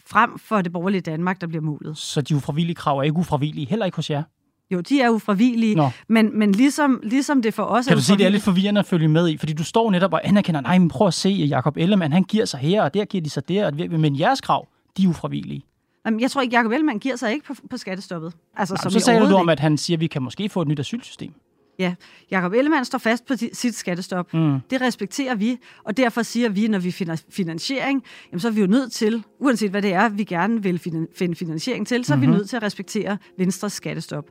frem 0.07 0.39
for 0.39 0.63
det 0.63 0.73
borgerlige 0.73 1.01
Danmark, 1.01 1.41
der 1.41 1.47
bliver 1.47 1.63
målet. 1.63 1.99
Så 1.99 2.21
de 2.21 2.37
ufravillige 2.37 2.75
krav 2.75 2.99
er 2.99 3.03
ikke 3.03 3.17
ufravillige, 3.17 3.67
heller 3.67 3.87
ikke 3.87 3.97
hos 3.97 4.11
jer? 4.11 4.23
Jo, 4.71 4.81
de 4.81 5.01
er 5.01 5.07
jo 5.07 5.19
fravillige, 5.19 5.93
men, 6.09 6.39
men 6.39 6.53
ligesom, 6.53 7.01
ligesom 7.03 7.43
det 7.43 7.55
for 7.55 7.63
os 7.63 7.87
Kan 7.87 7.97
du 7.97 8.03
sige, 8.03 8.19
det 8.19 8.27
er 8.27 8.31
lidt 8.31 8.43
forvirrende 8.43 8.79
at 8.79 8.87
følge 8.87 9.09
med 9.09 9.29
i? 9.29 9.37
Fordi 9.37 9.53
du 9.53 9.65
står 9.65 9.91
netop 9.91 10.13
og 10.13 10.21
anerkender, 10.29 10.61
nej, 10.61 10.79
men 10.79 10.89
prøv 10.89 11.07
at 11.07 11.15
se, 11.15 11.29
Jacob 11.29 11.77
Ellemann, 11.77 12.13
han 12.13 12.23
giver 12.23 12.45
sig 12.45 12.61
her, 12.61 12.83
og 12.83 12.95
der 12.95 13.05
giver 13.05 13.23
de 13.23 13.31
sig 13.31 13.49
der, 13.49 13.89
men 13.99 14.19
jeres 14.19 14.41
krav, 14.41 14.69
de 14.97 15.05
er 15.05 15.09
ufravillige. 15.09 15.63
Jamen, 16.07 16.21
jeg 16.21 16.31
tror 16.31 16.41
ikke, 16.41 16.57
Jacob 16.57 16.73
Ellemann 16.73 16.99
giver 16.99 17.17
sig 17.17 17.33
ikke 17.33 17.47
på, 17.47 17.55
på 17.71 17.77
skattestoppet. 17.77 18.33
Altså, 18.57 18.75
Nå, 18.75 18.79
som 18.83 18.91
så 18.91 19.01
sagde 19.01 19.21
du 19.21 19.35
om, 19.35 19.49
at 19.49 19.61
han 19.61 19.79
siger, 19.79 19.97
at 19.97 20.01
vi 20.01 20.07
kan 20.07 20.23
måske 20.23 20.49
få 20.49 20.63
et 20.63 20.69
nyt 20.69 20.81
asylsystem. 20.81 21.33
Ja, 21.81 21.95
Jakob 22.31 22.53
Ellemann 22.53 22.85
står 22.85 22.99
fast 22.99 23.27
på 23.27 23.35
sit 23.53 23.75
skattestop. 23.75 24.35
Mm. 24.35 24.61
Det 24.71 24.81
respekterer 24.81 25.35
vi, 25.35 25.59
og 25.85 25.97
derfor 25.97 26.23
siger 26.23 26.49
vi, 26.49 26.69
når 26.69 26.79
vi 26.79 26.91
finder 26.91 27.23
finansiering, 27.31 28.05
jamen 28.33 28.41
så 28.41 28.49
er 28.49 28.53
vi 28.53 28.61
jo 28.61 28.67
nødt 28.67 28.93
til, 28.93 29.25
uanset 29.39 29.71
hvad 29.71 29.83
det 29.83 29.93
er, 29.93 30.09
vi 30.09 30.25
gerne 30.25 30.63
vil 30.63 30.79
finde 30.79 31.37
finansiering 31.37 31.87
til, 31.87 32.05
så 32.05 32.13
er 32.13 32.17
mm-hmm. 32.17 32.23
vi 32.23 32.27
mhm. 32.27 32.39
nødt 32.39 32.49
til 32.49 32.57
at 32.57 32.63
respektere 32.63 33.19
Venstres 33.39 33.73
skattestop. 33.73 34.25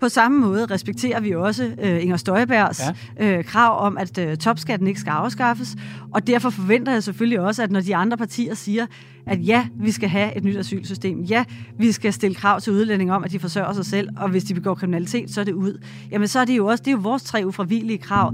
På 0.00 0.08
samme 0.08 0.40
måde 0.40 0.66
respekterer 0.66 1.20
vi 1.20 1.34
også 1.34 1.74
øh, 1.82 2.02
Inger 2.02 2.16
Støjbergs 2.16 2.82
ja. 3.18 3.38
øh, 3.38 3.44
krav 3.44 3.86
om, 3.86 3.98
at 3.98 4.18
øh, 4.18 4.36
topskatten 4.36 4.88
ikke 4.88 5.00
skal 5.00 5.10
afskaffes, 5.10 5.76
og 6.14 6.26
derfor 6.26 6.50
forventer 6.50 6.92
jeg 6.92 7.02
selvfølgelig 7.02 7.40
også, 7.40 7.62
at 7.62 7.70
når 7.70 7.80
de 7.80 7.96
andre 7.96 8.16
partier 8.16 8.54
siger, 8.54 8.86
at 9.26 9.46
ja, 9.46 9.66
vi 9.74 9.90
skal 9.90 10.08
have 10.08 10.36
et 10.36 10.44
nyt 10.44 10.56
asylsystem, 10.56 11.20
ja, 11.22 11.44
vi 11.78 11.92
skal 11.92 12.12
stille 12.12 12.34
krav 12.34 12.60
til 12.60 12.72
udlændinge 12.72 13.14
om, 13.14 13.24
at 13.24 13.30
de 13.30 13.38
forsørger 13.38 13.72
sig 13.72 13.86
selv, 13.86 14.08
og 14.16 14.28
hvis 14.28 14.44
de 14.44 14.54
begår 14.54 14.74
kriminalitet, 14.74 15.30
så 15.30 15.40
er 15.40 15.44
det 15.44 15.52
ud. 15.52 15.84
Jamen 16.10 16.28
så 16.28 16.40
er 16.40 16.44
det 16.44 16.56
jo 16.56 16.66
også, 16.66 16.82
det 16.82 16.90
er 16.90 16.96
jo 16.96 17.00
vores 17.02 17.22
tre 17.22 17.42
ufravillige 17.46 17.98
krav. 17.98 18.32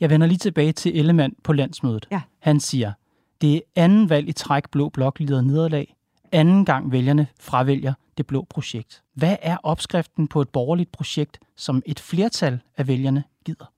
Jeg 0.00 0.10
vender 0.10 0.26
lige 0.26 0.38
tilbage 0.38 0.72
til 0.72 0.98
Ellemann 0.98 1.32
på 1.44 1.52
landsmødet. 1.52 2.06
Ja. 2.10 2.20
Han 2.38 2.60
siger, 2.60 2.92
det 3.42 3.56
er 3.56 3.60
anden 3.76 4.08
valg 4.08 4.28
i 4.28 4.32
træk 4.32 4.70
blå 4.70 4.88
blok 4.88 5.18
lider 5.18 5.40
nederlag. 5.40 5.94
Anden 6.32 6.64
gang 6.64 6.92
vælgerne 6.92 7.26
fravælger 7.40 7.94
det 8.18 8.26
blå 8.26 8.46
projekt. 8.50 9.02
Hvad 9.14 9.36
er 9.42 9.56
opskriften 9.62 10.28
på 10.28 10.40
et 10.40 10.48
borgerligt 10.48 10.92
projekt, 10.92 11.40
som 11.56 11.82
et 11.86 12.00
flertal 12.00 12.60
af 12.76 12.88
vælgerne 12.88 13.24
gider? 13.44 13.72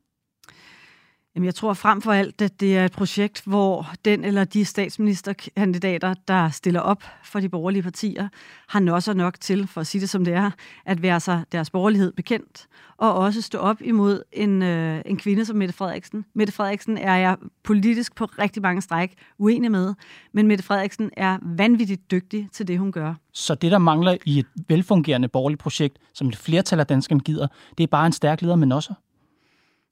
Jamen, 1.36 1.44
jeg 1.46 1.54
tror 1.54 1.74
frem 1.74 2.02
for 2.02 2.12
alt, 2.12 2.42
at 2.42 2.60
det 2.60 2.78
er 2.78 2.84
et 2.84 2.92
projekt, 2.92 3.42
hvor 3.46 3.90
den 4.04 4.24
eller 4.24 4.44
de 4.44 4.64
statsministerkandidater, 4.64 6.14
der 6.28 6.48
stiller 6.48 6.80
op 6.80 7.04
for 7.24 7.40
de 7.40 7.48
borgerlige 7.48 7.82
partier, 7.82 8.28
har 8.68 8.80
nosser 8.80 9.14
nok 9.14 9.40
til, 9.40 9.66
for 9.66 9.80
at 9.80 9.86
sige 9.86 10.00
det 10.00 10.08
som 10.08 10.24
det 10.24 10.34
er, 10.34 10.50
at 10.86 11.02
være 11.02 11.20
sig 11.20 11.44
deres 11.52 11.70
borgerlighed 11.70 12.12
bekendt, 12.12 12.66
og 12.96 13.14
også 13.14 13.42
stå 13.42 13.58
op 13.58 13.76
imod 13.80 14.22
en, 14.32 14.62
øh, 14.62 15.02
en 15.06 15.16
kvinde 15.16 15.44
som 15.44 15.56
Mette 15.56 15.74
Frederiksen. 15.74 16.24
Mette 16.34 16.52
Frederiksen 16.52 16.98
er 16.98 17.16
jeg 17.16 17.36
politisk 17.62 18.14
på 18.14 18.24
rigtig 18.24 18.62
mange 18.62 18.82
stræk 18.82 19.14
uenig 19.38 19.70
med, 19.70 19.94
men 20.32 20.46
Mette 20.46 20.64
Frederiksen 20.64 21.10
er 21.16 21.38
vanvittigt 21.42 22.10
dygtig 22.10 22.48
til 22.52 22.68
det, 22.68 22.78
hun 22.78 22.92
gør. 22.92 23.14
Så 23.32 23.54
det, 23.54 23.72
der 23.72 23.78
mangler 23.78 24.16
i 24.26 24.38
et 24.38 24.46
velfungerende 24.68 25.28
borgerligt 25.28 25.60
projekt, 25.60 25.98
som 26.14 26.28
et 26.28 26.36
flertal 26.36 26.80
af 26.80 26.86
danskerne 26.86 27.20
gider, 27.20 27.46
det 27.78 27.84
er 27.84 27.88
bare 27.88 28.06
en 28.06 28.12
stærk 28.12 28.42
leder 28.42 28.56
med 28.56 28.66
nosser? 28.66 28.94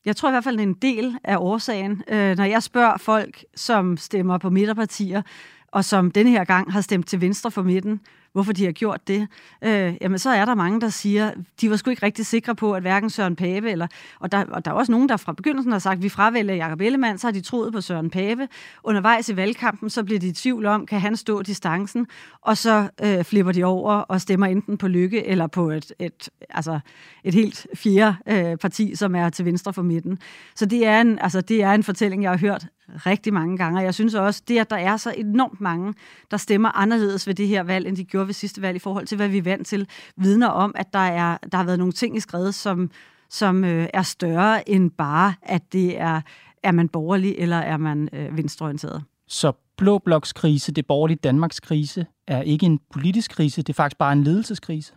Jeg 0.05 0.17
tror 0.17 0.29
i 0.29 0.33
hvert 0.33 0.45
fald, 0.45 0.57
det 0.57 0.63
er 0.63 0.69
en 0.69 0.75
del 0.75 1.19
af 1.25 1.37
årsagen. 1.37 2.03
Øh, 2.09 2.37
når 2.37 2.45
jeg 2.45 2.63
spørger 2.63 2.97
folk, 2.97 3.45
som 3.55 3.97
stemmer 3.97 4.39
på 4.39 4.51
midterpartier, 4.51 5.23
og 5.69 5.85
som 5.85 6.11
denne 6.11 6.31
her 6.31 6.45
gang 6.45 6.73
har 6.73 6.81
stemt 6.81 7.09
til 7.09 7.21
venstre 7.21 7.51
for 7.51 7.63
midten, 7.63 8.01
hvorfor 8.33 8.53
de 8.53 8.65
har 8.65 8.73
gjort 8.73 9.09
det, 9.09 9.29
øh, 9.65 9.95
jamen 10.01 10.19
så 10.19 10.31
er 10.31 10.45
der 10.45 10.55
mange, 10.55 10.81
der 10.81 10.89
siger, 10.89 11.33
de 11.61 11.71
var 11.71 11.77
sgu 11.77 11.91
ikke 11.91 12.07
rigtig 12.07 12.27
sikre 12.27 12.55
på, 12.55 12.73
at 12.73 12.83
hverken 12.83 13.11
Søren 13.11 13.37
Pape, 13.37 13.71
eller, 13.71 13.87
og, 14.21 14.33
der, 14.33 14.45
og 14.45 14.65
der 14.65 14.71
er 14.71 14.75
også 14.75 14.93
nogen, 14.93 15.09
der 15.09 15.17
fra 15.17 15.33
begyndelsen 15.33 15.73
har 15.73 15.79
sagt, 15.79 15.97
at 15.97 16.03
vi 16.03 16.09
fravælger 16.09 16.55
Jacob 16.55 16.81
Ellemann, 16.81 17.19
så 17.19 17.27
har 17.27 17.33
de 17.33 17.41
troet 17.41 17.73
på 17.73 17.81
Søren 17.81 18.11
Pape. 18.11 18.49
Undervejs 18.85 19.29
i 19.29 19.37
valgkampen, 19.37 19.91
så 19.91 20.05
bliver 20.05 20.21
de 20.21 20.29
i 20.29 20.33
tvivl 20.33 20.67
om, 20.67 20.87
kan 20.87 21.01
han 21.01 21.17
stå 21.17 21.43
distancen, 21.43 22.07
og 22.43 22.57
så 22.57 22.89
øh, 23.05 23.25
flipper 23.25 23.53
de 23.53 23.65
over 23.65 23.95
og 23.95 24.21
stemmer 24.21 24.47
enten 24.47 24.79
på 24.79 24.89
Lykke, 24.89 25.27
eller 25.27 25.47
på 25.47 25.71
et, 25.71 25.93
et, 25.99 26.29
altså 26.51 26.81
et 27.25 27.35
helt 27.35 27.67
fjerde 27.75 28.17
øh, 28.29 28.57
parti, 28.57 28.95
som 28.95 29.15
er 29.15 29.31
til 29.31 29.45
venstre 29.45 29.73
for 29.73 29.83
midten. 29.83 30.19
Så 30.55 30.67
det 30.67 30.87
er 30.87 31.01
en, 31.01 31.19
altså, 31.19 31.41
det 31.41 31.63
er 31.63 31.73
en 31.73 31.83
fortælling, 31.83 32.23
jeg 32.23 32.31
har 32.31 32.39
hørt 32.39 32.67
rigtig 33.07 33.33
mange 33.33 33.57
gange, 33.57 33.79
og 33.79 33.85
jeg 33.85 33.95
synes 33.95 34.15
også, 34.15 34.43
det, 34.49 34.59
at 34.59 34.71
der 34.71 34.77
er 34.77 34.97
så 34.97 35.15
enormt 35.17 35.61
mange, 35.61 35.95
der 36.31 36.37
stemmer 36.37 36.79
anderledes 36.79 37.27
ved 37.27 37.35
det 37.35 37.49
her 37.49 37.63
valg, 37.63 37.89
end 37.89 37.97
de 37.97 38.05
gjorde 38.05 38.22
ved 38.25 38.35
sidste 38.35 38.63
valg, 38.63 38.77
i 38.77 38.79
forhold 38.79 39.07
til, 39.07 39.17
hvad 39.17 39.29
vi 39.29 39.39
er 39.39 39.43
vant 39.43 39.67
til, 39.67 39.89
vidner 40.17 40.49
om, 40.49 40.73
at 40.75 40.93
der, 40.93 40.99
er, 40.99 41.39
der 41.53 41.57
har 41.57 41.65
været 41.65 41.79
nogle 41.79 41.93
ting 41.93 42.17
i 42.17 42.21
skrevet, 42.21 42.55
som, 42.55 42.91
som 43.31 43.65
øh, 43.65 43.89
er 43.95 44.03
større 44.03 44.69
end 44.69 44.91
bare, 44.91 45.35
at 45.43 45.73
det 45.73 46.01
er, 46.01 46.21
er 46.63 46.73
man 46.73 46.89
borgerlig, 46.89 47.35
eller 47.39 47.57
er 47.57 47.77
man 47.77 48.09
øh, 48.13 48.37
venstreorienteret. 48.37 49.03
Så 49.29 49.53
blå 49.77 49.99
bloks 49.99 50.33
krise, 50.33 50.73
det 50.73 50.87
borgerlige 50.87 51.19
Danmarks 51.25 51.61
krise, 51.61 52.07
er 52.27 52.43
ikke 52.43 52.67
en 52.67 52.81
politisk 52.93 53.31
krise, 53.31 53.63
det 53.63 53.69
er 53.69 53.75
faktisk 53.75 53.99
bare 53.99 54.13
en 54.13 54.25
ledelseskrise? 54.25 54.93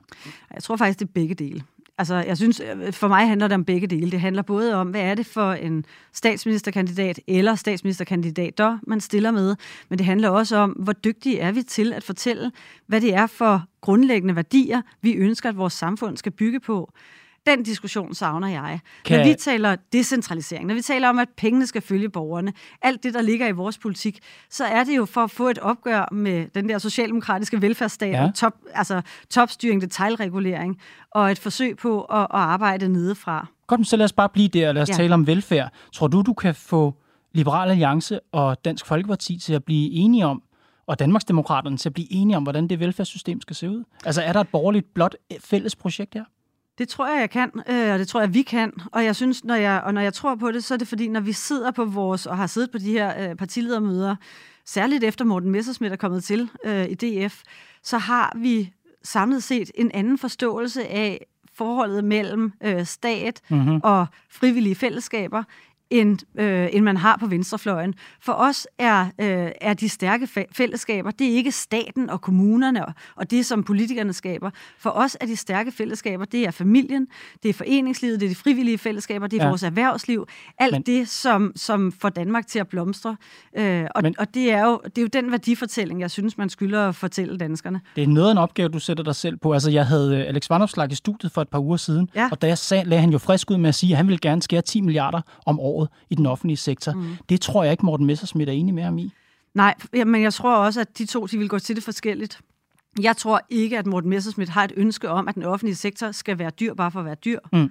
Jeg 0.53 0.63
tror 0.63 0.75
faktisk, 0.75 1.00
det 1.00 1.05
er 1.05 1.12
begge 1.13 1.36
dele. 1.36 1.63
Altså, 1.98 2.16
jeg 2.16 2.38
synes, 2.38 2.60
øh, 2.60 2.94
for 2.94 3.08
mig 3.08 3.28
handler 3.28 3.48
det 3.48 3.56
om 3.56 3.66
begge 3.66 3.88
dele. 3.88 4.12
Det 4.12 4.20
handler 4.20 4.42
både 4.42 4.75
om, 4.75 4.88
hvad 4.88 5.02
er 5.02 5.16
det 5.16 5.25
for 5.25 5.54
en 5.54 5.86
statsministerkandidat 6.14 7.20
eller 7.28 7.56
statsministerkandidat, 7.56 8.58
der 8.58 8.78
man 8.88 9.02
stiller 9.02 9.32
med, 9.32 9.56
men 9.90 10.00
det 10.00 10.06
handler 10.06 10.30
også 10.30 10.58
om, 10.58 10.72
hvor 10.72 10.94
dygtige 10.94 11.40
er 11.40 11.51
vi 11.51 11.64
til 11.64 11.94
at 11.94 12.03
fortælle, 12.03 12.51
hvad 12.88 13.01
det 13.01 13.14
er 13.14 13.27
for 13.27 13.64
grundlæggende 13.81 14.36
værdier, 14.36 14.81
vi 15.01 15.14
ønsker, 15.14 15.50
at 15.50 15.58
vores 15.58 15.74
samfund 15.74 16.18
skal 16.18 16.31
bygge 16.31 16.60
på. 16.60 16.92
Den 17.48 17.64
diskussion 17.64 18.14
savner 18.14 18.48
jeg. 18.48 18.79
Kan... 19.05 19.20
Når 19.20 19.25
vi 19.25 19.34
taler 19.34 19.75
decentralisering, 19.94 20.68
når 20.68 20.75
vi 20.75 20.81
taler 20.81 21.10
om, 21.10 21.20
at 21.20 21.29
pengene 21.38 21.68
skal 21.68 21.81
følge 21.81 22.10
borgerne, 22.10 22.53
alt 22.81 23.03
det, 23.03 23.14
der 23.14 23.22
ligger 23.22 23.48
i 23.48 23.51
vores 23.51 23.77
politik, 23.77 24.20
så 24.50 24.66
er 24.66 24.84
det 24.84 24.98
jo 24.98 25.05
for 25.05 25.24
at 25.24 25.31
få 25.31 25.48
et 25.50 25.60
opgør 25.60 26.14
med 26.14 26.48
den 26.55 26.70
der 26.70 26.77
socialdemokratiske 26.77 27.62
velfærdsstat, 27.62 28.12
ja. 28.12 28.31
top, 28.36 28.53
altså 28.74 29.01
topstyring, 29.29 29.81
detaljregulering, 29.81 30.79
og 31.12 31.31
et 31.31 31.40
forsøg 31.40 31.77
på 31.77 32.01
at, 32.01 32.22
at 32.22 32.27
arbejde 32.31 32.90
nedefra. 32.90 33.48
Godt, 33.68 33.88
så 33.88 33.98
lad 33.98 34.05
os 34.05 34.14
bare 34.14 34.29
blive 34.29 34.48
der, 34.48 34.68
og 34.68 34.74
lad 34.74 34.81
os 34.81 34.90
ja. 34.90 34.94
tale 34.94 35.14
om 35.14 35.27
velfærd. 35.27 35.72
Tror 35.94 36.08
du, 36.08 36.22
du 36.22 36.34
kan 36.34 36.55
få 36.55 36.96
Liberal 37.34 37.70
Alliance 37.70 38.20
og 38.31 38.66
Dansk 38.66 38.86
Folkeparti 38.86 39.38
til 39.38 39.53
at 39.53 39.64
blive 39.64 39.92
enige 39.92 40.25
om, 40.25 40.44
og 40.88 41.00
Danmarksdemokraterne 41.00 41.77
til 41.77 41.90
at 41.90 41.94
blive 41.94 42.14
enige 42.14 42.38
om, 42.38 42.44
hvordan 42.44 42.68
det 42.68 42.79
velfærdssystem 42.79 43.42
skal 43.42 43.55
se 43.55 43.70
ud? 43.70 43.84
Altså 44.05 44.22
er 44.22 44.34
der 44.34 44.40
et 44.40 44.48
borgerligt 44.48 44.94
blot 44.94 45.16
fælles 45.40 45.75
projekt 45.75 46.14
her? 46.14 46.24
Det 46.77 46.90
tror 46.90 47.07
jeg, 47.07 47.20
jeg 47.20 47.29
kan, 47.29 47.51
øh, 47.70 47.94
og 47.94 48.00
det 48.00 48.07
tror 48.07 48.20
jeg, 48.20 48.33
vi 48.33 48.42
kan. 48.42 48.74
Og 48.92 49.05
jeg 49.05 49.16
synes, 49.16 49.44
når 49.44 49.55
jeg, 49.55 49.81
og 49.85 49.94
når 49.94 50.01
jeg 50.01 50.14
tror 50.14 50.35
på 50.35 50.51
det, 50.51 50.64
så 50.64 50.74
er 50.74 50.77
det 50.77 50.88
fordi, 50.88 51.07
når 51.07 51.20
vi 51.20 51.33
sidder 51.33 51.72
på 51.72 51.85
vores, 51.85 52.25
og 52.25 52.38
har 52.38 52.48
siddet 52.48 52.72
på 52.72 52.77
de 52.77 52.92
her 52.92 53.29
øh, 53.29 53.35
partiledermøder, 53.35 54.16
særligt 54.66 55.03
efter 55.03 55.25
Morten 55.25 55.51
Messersmith 55.51 55.92
er 55.92 55.98
kommet 55.98 56.24
til 56.24 56.50
øh, 56.66 56.85
i 56.90 56.94
DF, 56.96 57.42
så 57.83 57.98
har 57.98 58.33
vi 58.35 58.74
samlet 59.03 59.44
set 59.44 59.72
en 59.75 59.92
anden 59.92 60.18
forståelse 60.18 60.88
af 60.88 61.25
forholdet 61.53 62.03
mellem 62.03 62.53
øh, 62.64 62.85
stat 62.85 63.42
mm-hmm. 63.50 63.79
og 63.83 64.05
frivillige 64.29 64.75
fællesskaber, 64.75 65.44
end, 65.89 66.39
øh, 66.39 66.69
end 66.71 66.83
man 66.83 66.98
har 66.98 67.17
på 67.17 67.27
venstrefløjen. 67.27 67.93
For 68.21 68.33
os 68.33 68.67
er, 68.77 69.05
øh, 69.19 69.51
er 69.61 69.74
de 69.74 69.89
stærke 69.89 70.27
fællesskaber, 70.51 71.11
det 71.11 71.27
er 71.27 71.35
ikke 71.35 71.51
staten 71.51 72.09
og 72.09 72.21
kommunerne 72.21 72.85
og, 72.85 72.93
og 73.15 73.31
det, 73.31 73.45
som 73.45 73.63
politikerne 73.63 74.13
skaber. 74.13 74.50
For 74.79 74.89
os 74.89 75.17
er 75.21 75.25
de 75.25 75.35
stærke 75.35 75.71
fællesskaber, 75.71 76.25
det 76.25 76.48
er 76.48 76.51
familien, 76.51 77.07
det 77.43 77.50
er 77.50 77.53
foreningslivet, 77.53 78.19
det 78.19 78.25
er 78.25 78.29
de 78.29 78.35
frivillige 78.35 78.77
fællesskaber, 78.77 79.27
det 79.27 79.39
er 79.39 79.43
ja. 79.43 79.50
vores 79.50 79.63
erhvervsliv. 79.63 80.27
Alt 80.59 80.71
men, 80.71 80.81
det, 80.81 81.09
som, 81.09 81.51
som 81.55 81.91
får 81.91 82.09
Danmark 82.09 82.48
til 82.48 82.59
at 82.59 82.67
blomstre. 82.67 83.15
Øh, 83.57 83.87
og, 83.95 84.03
men, 84.03 84.15
og 84.19 84.33
det, 84.33 84.51
er 84.51 84.65
jo, 84.65 84.81
det 84.85 84.98
er 84.98 85.01
jo 85.01 85.09
den 85.13 85.31
værdifortælling, 85.31 86.01
jeg 86.01 86.11
synes, 86.11 86.37
man 86.37 86.50
skylder 86.50 86.89
at 86.89 86.95
fortælle 86.95 87.37
danskerne. 87.37 87.81
Det 87.95 88.03
er 88.03 88.07
noget 88.07 88.27
af 88.27 88.31
en 88.31 88.37
opgave, 88.37 88.69
du 88.69 88.79
sætter 88.79 89.03
dig 89.03 89.15
selv 89.15 89.37
på. 89.37 89.53
Altså, 89.53 89.71
jeg 89.71 89.85
havde 89.85 90.17
øh, 90.17 90.27
Alex 90.27 90.50
Vandopslag 90.50 90.91
i 90.91 90.95
studiet 90.95 91.31
for 91.31 91.41
et 91.41 91.50
par 91.50 91.59
uger 91.59 91.77
siden, 91.77 92.09
ja. 92.15 92.29
og 92.31 92.41
da 92.41 92.48
jeg 92.48 92.57
sagde, 92.57 92.83
lagde 92.83 93.01
han 93.01 93.09
jo 93.09 93.17
frisk 93.17 93.51
ud 93.51 93.57
med 93.57 93.69
at 93.69 93.75
sige, 93.75 93.91
at 93.93 93.98
han 93.98 94.07
ville 94.07 94.19
gerne 94.19 94.41
skære 94.41 94.61
10 94.61 94.81
milliarder 94.81 95.21
om 95.45 95.59
året 95.59 95.75
året 95.75 95.90
i 96.09 96.16
den 96.16 96.25
offentlige 96.25 96.57
sektor. 96.57 96.94
Mm. 96.94 97.16
Det 97.29 97.42
tror 97.42 97.64
jeg 97.64 97.72
ikke, 97.72 97.85
Morten 97.85 98.05
Messersmith 98.05 98.50
er 98.50 98.53
enig 98.53 98.74
med 98.74 98.83
ham 98.83 98.98
i. 98.98 99.11
Nej, 99.53 99.75
men 99.94 100.22
jeg 100.22 100.33
tror 100.33 100.55
også, 100.55 100.81
at 100.81 100.98
de 100.98 101.05
to 101.05 101.25
de 101.25 101.38
vil 101.38 101.50
gå 101.50 101.59
til 101.59 101.75
det 101.75 101.83
forskelligt. 101.83 102.40
Jeg 103.01 103.18
tror 103.18 103.42
ikke, 103.50 103.77
at 103.77 103.85
Morten 103.85 104.09
Messersmith 104.09 104.51
har 104.51 104.64
et 104.64 104.74
ønske 104.75 105.09
om, 105.09 105.27
at 105.27 105.35
den 105.35 105.44
offentlige 105.44 105.75
sektor 105.75 106.11
skal 106.11 106.40
være 106.40 106.50
dyr 106.50 106.74
bare 106.74 106.92
for 106.92 107.00
at 107.00 107.05
være 107.05 107.16
dyr. 107.16 107.40
Mm. 107.53 107.70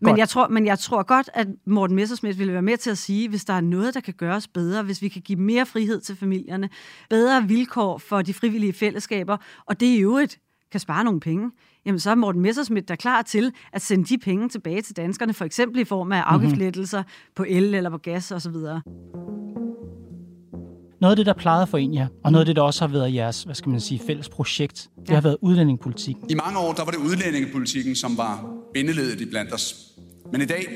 Men 0.00 0.18
jeg, 0.18 0.28
tror, 0.28 0.48
men 0.48 0.66
jeg 0.66 0.78
tror 0.78 1.02
godt, 1.02 1.30
at 1.34 1.46
Morten 1.66 1.96
Messersmith 1.96 2.38
ville 2.38 2.52
være 2.52 2.62
med 2.62 2.76
til 2.76 2.90
at 2.90 2.98
sige, 2.98 3.28
hvis 3.28 3.44
der 3.44 3.52
er 3.54 3.60
noget, 3.60 3.94
der 3.94 4.00
kan 4.00 4.14
gøres 4.14 4.48
bedre, 4.48 4.82
hvis 4.82 5.02
vi 5.02 5.08
kan 5.08 5.22
give 5.22 5.38
mere 5.38 5.66
frihed 5.66 6.00
til 6.00 6.16
familierne, 6.16 6.68
bedre 7.10 7.48
vilkår 7.48 7.98
for 7.98 8.22
de 8.22 8.34
frivillige 8.34 8.72
fællesskaber, 8.72 9.36
og 9.66 9.80
det 9.80 10.02
jo 10.02 10.16
et 10.16 10.38
kan 10.70 10.80
spare 10.80 11.04
nogle 11.04 11.20
penge, 11.20 11.50
jamen 11.86 11.98
så 11.98 12.10
er 12.10 12.14
Morten 12.14 12.40
Messersmith 12.40 12.88
der 12.88 12.96
klar 12.96 13.22
til 13.22 13.52
at 13.72 13.82
sende 13.82 14.04
de 14.04 14.18
penge 14.18 14.48
tilbage 14.48 14.82
til 14.82 14.96
danskerne, 14.96 15.34
for 15.34 15.44
eksempel 15.44 15.80
i 15.80 15.84
form 15.84 16.12
af 16.12 16.18
mhm. 16.18 16.34
afgiftslettelser 16.34 16.98
mm-hmm. 16.98 17.34
på 17.34 17.44
el 17.48 17.74
eller 17.74 17.90
på 17.90 17.98
gas 17.98 18.32
osv. 18.32 18.56
Noget 21.00 21.12
af 21.12 21.16
det, 21.16 21.26
der 21.26 21.32
plejede 21.32 21.66
for 21.66 21.78
en, 21.78 21.94
ja, 21.94 22.06
og 22.24 22.32
noget 22.32 22.42
af 22.42 22.46
det, 22.46 22.56
der 22.56 22.62
også 22.62 22.86
har 22.86 22.92
været 22.92 23.14
jeres, 23.14 23.42
hvad 23.42 23.54
skal 23.54 23.70
man 23.70 23.80
sige, 23.80 24.00
fælles 24.06 24.28
projekt, 24.28 24.88
det 25.00 25.08
ja. 25.08 25.14
har 25.14 25.20
været 25.20 25.36
udlændingepolitik. 25.40 26.16
I 26.28 26.34
mange 26.34 26.58
år, 26.58 26.72
der 26.72 26.84
var 26.84 26.90
det 26.90 26.98
udlændingepolitikken, 26.98 27.96
som 27.96 28.16
var 28.16 28.46
bindeledet 28.74 29.20
i 29.20 29.30
blandt 29.30 29.54
os. 29.54 29.74
Men 30.32 30.40
i 30.40 30.44
dag, 30.44 30.66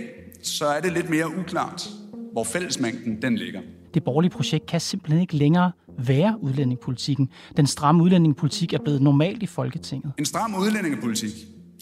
så 0.42 0.66
er 0.66 0.80
det 0.80 0.92
lidt 0.92 1.10
mere 1.10 1.38
uklart, 1.38 1.88
hvor 2.32 2.44
fællesmængden 2.44 3.22
den 3.22 3.36
ligger. 3.36 3.60
Det 3.96 4.04
borgerlige 4.04 4.30
projekt 4.30 4.66
kan 4.66 4.80
simpelthen 4.80 5.20
ikke 5.20 5.36
længere 5.36 5.72
være 5.98 6.38
udlændingepolitikken. 6.40 7.28
Den 7.56 7.66
stramme 7.66 8.02
udlændingepolitik 8.02 8.72
er 8.72 8.78
blevet 8.78 9.02
normalt 9.02 9.42
i 9.42 9.46
Folketinget. 9.46 10.12
En 10.18 10.24
stram 10.24 10.54
udlændingepolitik, 10.54 11.30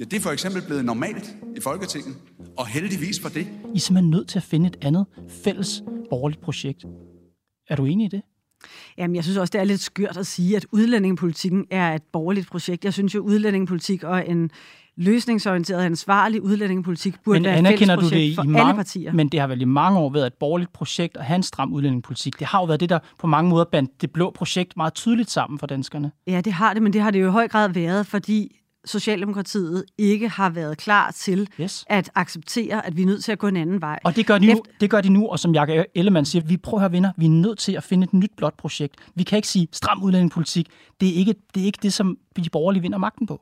ja, 0.00 0.04
det 0.04 0.16
er 0.16 0.20
for 0.20 0.30
eksempel 0.30 0.62
blevet 0.62 0.84
normalt 0.84 1.36
i 1.56 1.60
Folketinget, 1.60 2.16
og 2.58 2.66
heldigvis 2.66 3.20
for 3.20 3.28
det. 3.28 3.46
I 3.74 3.76
er 3.76 3.78
simpelthen 3.78 4.10
nødt 4.10 4.28
til 4.28 4.38
at 4.38 4.42
finde 4.42 4.66
et 4.66 4.76
andet 4.82 5.06
fælles 5.44 5.82
borgerligt 6.10 6.40
projekt. 6.40 6.84
Er 7.68 7.76
du 7.76 7.84
enig 7.84 8.04
i 8.04 8.08
det? 8.08 8.22
Jamen, 8.98 9.16
jeg 9.16 9.24
synes 9.24 9.36
også, 9.38 9.50
det 9.52 9.60
er 9.60 9.64
lidt 9.64 9.80
skørt 9.80 10.16
at 10.16 10.26
sige, 10.26 10.56
at 10.56 10.66
udlændingepolitikken 10.72 11.64
er 11.70 11.94
et 11.94 12.02
borgerligt 12.12 12.46
projekt. 12.46 12.84
Jeg 12.84 12.92
synes 12.92 13.14
jo, 13.14 13.20
udlændingepolitik 13.20 14.04
og 14.04 14.28
en 14.28 14.50
løsningsorienteret, 14.96 15.84
ansvarlig 15.84 16.42
udlændingepolitik 16.42 17.14
burde 17.24 17.38
men 17.40 17.44
være 17.44 17.54
et 17.54 17.58
anerkender 17.58 17.96
fælles 17.96 18.10
du 18.10 18.16
det 18.16 18.20
projekt 18.20 18.32
i 18.32 18.34
for 18.34 18.42
mange, 18.42 18.60
alle 18.60 18.74
partier. 18.74 19.12
Men 19.12 19.28
det 19.28 19.40
har 19.40 19.46
vel 19.46 19.60
i 19.60 19.64
mange 19.64 19.98
år 19.98 20.10
været 20.10 20.26
et 20.26 20.34
borgerligt 20.34 20.72
projekt 20.72 21.16
at 21.16 21.24
have 21.24 21.36
en 21.36 21.42
stram 21.42 21.72
udlændingepolitik. 21.72 22.38
Det 22.38 22.46
har 22.46 22.58
jo 22.60 22.64
været 22.64 22.80
det, 22.80 22.88
der 22.88 22.98
på 23.18 23.26
mange 23.26 23.50
måder 23.50 23.64
bandt 23.64 24.00
det 24.00 24.10
blå 24.10 24.30
projekt 24.30 24.76
meget 24.76 24.94
tydeligt 24.94 25.30
sammen 25.30 25.58
for 25.58 25.66
danskerne. 25.66 26.12
Ja, 26.26 26.40
det 26.40 26.52
har 26.52 26.74
det, 26.74 26.82
men 26.82 26.92
det 26.92 27.00
har 27.00 27.10
det 27.10 27.20
jo 27.20 27.28
i 27.28 27.30
høj 27.30 27.48
grad 27.48 27.68
været, 27.68 28.06
fordi 28.06 28.60
Socialdemokratiet 28.86 29.84
ikke 29.98 30.28
har 30.28 30.50
været 30.50 30.78
klar 30.78 31.10
til 31.10 31.48
Yes. 31.60 31.84
at 31.88 32.10
acceptere, 32.14 32.86
at 32.86 32.96
vi 32.96 33.02
er 33.02 33.06
nødt 33.06 33.24
til 33.24 33.32
at 33.32 33.38
gå 33.38 33.46
en 33.46 33.56
anden 33.56 33.80
vej. 33.80 33.98
Og 34.04 34.16
det 34.16 34.26
gør, 34.26 34.38
de 34.38 34.52
nu, 34.52 34.62
det 34.80 34.90
gør 34.90 35.00
de 35.00 35.08
nu, 35.08 35.28
og 35.28 35.38
som 35.38 35.54
Jakob 35.54 35.84
Ellemann 35.94 36.26
siger, 36.26 36.42
vi 36.44 36.56
prøver 36.56 36.84
at 36.84 36.92
venner, 36.92 37.12
vi 37.16 37.24
er 37.24 37.30
nødt 37.30 37.58
til 37.58 37.72
at 37.72 37.82
finde 37.82 38.04
et 38.04 38.12
nyt 38.12 38.30
blåt 38.36 38.54
projekt. 38.54 38.94
Vi 39.14 39.22
kan 39.22 39.36
ikke 39.36 39.48
sige 39.48 39.68
stram 39.72 40.02
udlændingepolitik. 40.02 40.68
Det 41.00 41.08
er 41.08 41.12
ikke 41.12 41.34
det, 41.54 41.62
er 41.62 41.66
ikke 41.66 41.78
det 41.82 41.92
som 41.92 42.16
de 42.36 42.50
borgerlige 42.50 42.82
vinder 42.82 42.98
magten 42.98 43.26
på. 43.26 43.40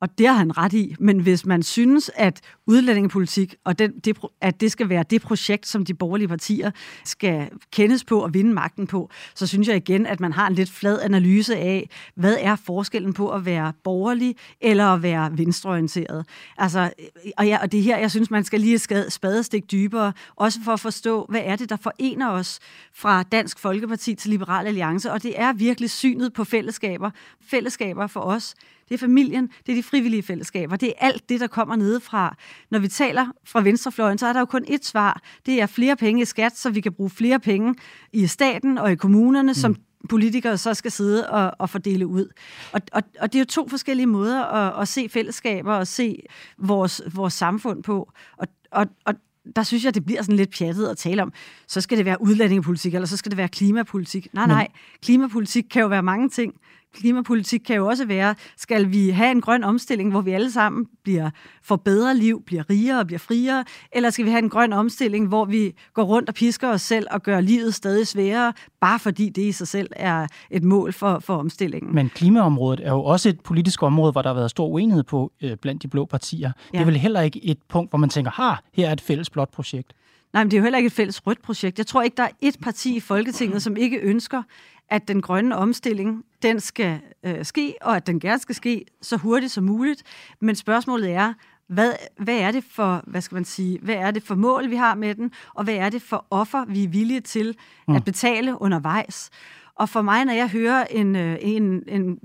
Og 0.00 0.18
det 0.18 0.26
har 0.28 0.34
han 0.34 0.58
ret 0.58 0.72
i. 0.72 0.94
Men 0.98 1.20
hvis 1.20 1.46
man 1.46 1.62
synes, 1.62 2.10
at 2.14 2.40
udlændingepolitik, 2.66 3.54
og 3.64 3.78
den, 3.78 3.98
det, 3.98 4.18
at 4.40 4.60
det 4.60 4.72
skal 4.72 4.88
være 4.88 5.04
det 5.10 5.22
projekt, 5.22 5.66
som 5.66 5.84
de 5.84 5.94
borgerlige 5.94 6.28
partier 6.28 6.70
skal 7.04 7.50
kendes 7.72 8.04
på 8.04 8.20
og 8.22 8.34
vinde 8.34 8.54
magten 8.54 8.86
på, 8.86 9.10
så 9.34 9.46
synes 9.46 9.68
jeg 9.68 9.76
igen, 9.76 10.06
at 10.06 10.20
man 10.20 10.32
har 10.32 10.46
en 10.46 10.54
lidt 10.54 10.70
flad 10.70 11.00
analyse 11.00 11.56
af, 11.56 11.90
hvad 12.14 12.36
er 12.40 12.56
forskellen 12.56 13.12
på 13.12 13.30
at 13.30 13.44
være 13.44 13.72
borgerlig 13.84 14.36
eller 14.60 14.86
at 14.86 15.02
være 15.02 15.38
venstreorienteret. 15.38 16.26
Altså, 16.58 16.90
og, 17.36 17.46
ja, 17.46 17.58
og 17.62 17.72
det 17.72 17.82
her, 17.82 17.98
jeg 17.98 18.10
synes, 18.10 18.30
man 18.30 18.44
skal 18.44 18.60
lige 18.60 18.74
et 18.74 19.12
spadestik 19.12 19.70
dybere, 19.70 20.12
også 20.36 20.58
for 20.64 20.72
at 20.72 20.80
forstå, 20.80 21.26
hvad 21.28 21.40
er 21.44 21.56
det, 21.56 21.70
der 21.70 21.76
forener 21.76 22.30
os 22.30 22.58
fra 22.94 23.22
Dansk 23.22 23.58
Folkeparti 23.58 24.14
til 24.14 24.30
Liberal 24.30 24.66
Alliance, 24.66 25.12
og 25.12 25.22
det 25.22 25.40
er 25.40 25.52
virkelig 25.52 25.90
synet 25.90 26.32
på 26.32 26.44
fællesskaber. 26.44 27.10
Fællesskaber 27.40 28.06
for 28.06 28.20
os, 28.20 28.54
det 28.88 28.94
er 28.94 28.98
familien, 28.98 29.50
det 29.66 29.72
er 29.72 29.76
de 29.76 29.82
frivillige 29.82 30.22
fællesskaber, 30.22 30.76
det 30.76 30.88
er 30.88 31.06
alt 31.06 31.28
det, 31.28 31.40
der 31.40 31.46
kommer 31.46 31.76
nedefra. 31.76 32.36
Når 32.70 32.78
vi 32.78 32.88
taler 32.88 33.26
fra 33.44 33.60
venstrefløjen, 33.60 34.18
så 34.18 34.26
er 34.26 34.32
der 34.32 34.40
jo 34.40 34.46
kun 34.46 34.64
ét 34.64 34.82
svar. 34.82 35.22
Det 35.46 35.60
er 35.62 35.66
flere 35.66 35.96
penge 35.96 36.22
i 36.22 36.24
skat, 36.24 36.56
så 36.56 36.70
vi 36.70 36.80
kan 36.80 36.92
bruge 36.92 37.10
flere 37.10 37.40
penge 37.40 37.74
i 38.12 38.26
staten 38.26 38.78
og 38.78 38.92
i 38.92 38.94
kommunerne, 38.94 39.50
mm. 39.50 39.54
som 39.54 39.76
politikere 40.08 40.58
så 40.58 40.74
skal 40.74 40.90
sidde 40.90 41.30
og, 41.30 41.52
og 41.58 41.70
fordele 41.70 42.06
ud. 42.06 42.26
Og, 42.72 42.80
og, 42.92 43.02
og 43.20 43.32
det 43.32 43.38
er 43.38 43.40
jo 43.40 43.44
to 43.44 43.68
forskellige 43.68 44.06
måder 44.06 44.44
at, 44.44 44.82
at 44.82 44.88
se 44.88 45.08
fællesskaber 45.08 45.74
og 45.74 45.86
se 45.86 46.22
vores, 46.58 47.02
vores 47.14 47.34
samfund 47.34 47.82
på. 47.82 48.12
Og, 48.36 48.46
og, 48.70 48.86
og 49.04 49.14
der 49.56 49.62
synes 49.62 49.84
jeg, 49.84 49.94
det 49.94 50.04
bliver 50.04 50.22
sådan 50.22 50.36
lidt 50.36 50.50
pjattet 50.58 50.86
at 50.86 50.96
tale 50.98 51.22
om, 51.22 51.32
så 51.66 51.80
skal 51.80 51.98
det 51.98 52.04
være 52.04 52.22
udlændingepolitik, 52.22 52.94
eller 52.94 53.06
så 53.06 53.16
skal 53.16 53.30
det 53.30 53.36
være 53.36 53.48
klimapolitik. 53.48 54.28
Nej, 54.32 54.46
nej, 54.46 54.68
klimapolitik 55.02 55.64
kan 55.70 55.82
jo 55.82 55.88
være 55.88 56.02
mange 56.02 56.28
ting. 56.28 56.54
Klimapolitik 56.94 57.60
kan 57.60 57.76
jo 57.76 57.86
også 57.86 58.06
være, 58.06 58.34
skal 58.56 58.92
vi 58.92 59.08
have 59.10 59.30
en 59.30 59.40
grøn 59.40 59.64
omstilling, 59.64 60.10
hvor 60.10 60.20
vi 60.20 60.30
alle 60.30 60.50
sammen 60.50 60.86
bliver 61.04 61.30
får 61.62 61.76
bedre 61.76 62.16
liv, 62.16 62.42
bliver 62.46 62.70
rigere 62.70 63.00
og 63.00 63.06
bliver 63.06 63.18
friere, 63.18 63.64
eller 63.92 64.10
skal 64.10 64.24
vi 64.24 64.30
have 64.30 64.42
en 64.42 64.48
grøn 64.48 64.72
omstilling, 64.72 65.28
hvor 65.28 65.44
vi 65.44 65.74
går 65.94 66.02
rundt 66.02 66.28
og 66.28 66.34
pisker 66.34 66.68
os 66.68 66.82
selv 66.82 67.06
og 67.10 67.22
gør 67.22 67.40
livet 67.40 67.74
stadig 67.74 68.06
sværere, 68.06 68.52
bare 68.80 68.98
fordi 68.98 69.28
det 69.28 69.42
i 69.42 69.52
sig 69.52 69.68
selv 69.68 69.90
er 69.96 70.26
et 70.50 70.64
mål 70.64 70.92
for, 70.92 71.18
for 71.18 71.36
omstillingen. 71.36 71.94
Men 71.94 72.10
klimaområdet 72.14 72.80
er 72.86 72.90
jo 72.90 73.04
også 73.04 73.28
et 73.28 73.40
politisk 73.40 73.82
område, 73.82 74.12
hvor 74.12 74.22
der 74.22 74.28
har 74.28 74.34
været 74.34 74.50
stor 74.50 74.66
uenighed 74.66 75.02
på 75.02 75.32
øh, 75.42 75.56
blandt 75.56 75.82
de 75.82 75.88
blå 75.88 76.04
partier. 76.04 76.52
Ja. 76.72 76.78
Det 76.78 76.82
er 76.82 76.86
vel 76.86 76.96
heller 76.96 77.20
ikke 77.20 77.44
et 77.44 77.58
punkt, 77.68 77.90
hvor 77.90 77.98
man 77.98 78.08
tænker, 78.08 78.30
har, 78.30 78.62
her 78.72 78.88
er 78.88 78.92
et 78.92 79.00
fælles 79.00 79.30
blåt 79.30 79.48
projekt. 79.48 79.92
Nej, 80.32 80.44
men 80.44 80.50
det 80.50 80.56
er 80.56 80.58
jo 80.58 80.62
heller 80.62 80.76
ikke 80.76 80.86
et 80.86 80.92
fælles 80.92 81.26
rødt 81.26 81.42
projekt. 81.42 81.78
Jeg 81.78 81.86
tror 81.86 82.02
ikke, 82.02 82.16
der 82.16 82.22
er 82.22 82.30
et 82.40 82.56
parti 82.62 82.96
i 82.96 83.00
Folketinget, 83.00 83.62
som 83.62 83.76
ikke 83.76 83.98
ønsker, 83.98 84.42
at 84.90 85.08
den 85.08 85.22
grønne 85.22 85.56
omstilling, 85.56 86.24
den 86.42 86.60
skal 86.60 87.00
øh, 87.24 87.44
ske, 87.44 87.74
og 87.80 87.96
at 87.96 88.06
den 88.06 88.20
gerne 88.20 88.38
skal 88.38 88.54
ske 88.54 88.84
så 89.02 89.16
hurtigt 89.16 89.52
som 89.52 89.64
muligt. 89.64 90.02
Men 90.40 90.54
spørgsmålet 90.54 91.10
er, 91.10 91.34
hvad, 91.68 91.92
hvad 92.20 92.36
er 92.36 92.50
det 92.50 92.64
for, 92.64 93.02
hvad 93.06 93.20
skal 93.20 93.34
man 93.34 93.44
sige, 93.44 93.78
hvad 93.82 93.94
er 93.94 94.10
det 94.10 94.22
for 94.22 94.34
mål, 94.34 94.70
vi 94.70 94.76
har 94.76 94.94
med 94.94 95.14
den, 95.14 95.32
og 95.54 95.64
hvad 95.64 95.74
er 95.74 95.90
det 95.90 96.02
for 96.02 96.26
offer, 96.30 96.64
vi 96.64 96.84
er 96.84 96.88
villige 96.88 97.20
til 97.20 97.56
at 97.88 98.04
betale 98.04 98.62
undervejs? 98.62 99.30
Og 99.74 99.88
for 99.88 100.02
mig, 100.02 100.24
når 100.24 100.32
jeg 100.32 100.48
hører 100.48 100.84
en, 100.84 101.16
øh, 101.16 101.38
en, 101.40 101.82
en 101.88 102.18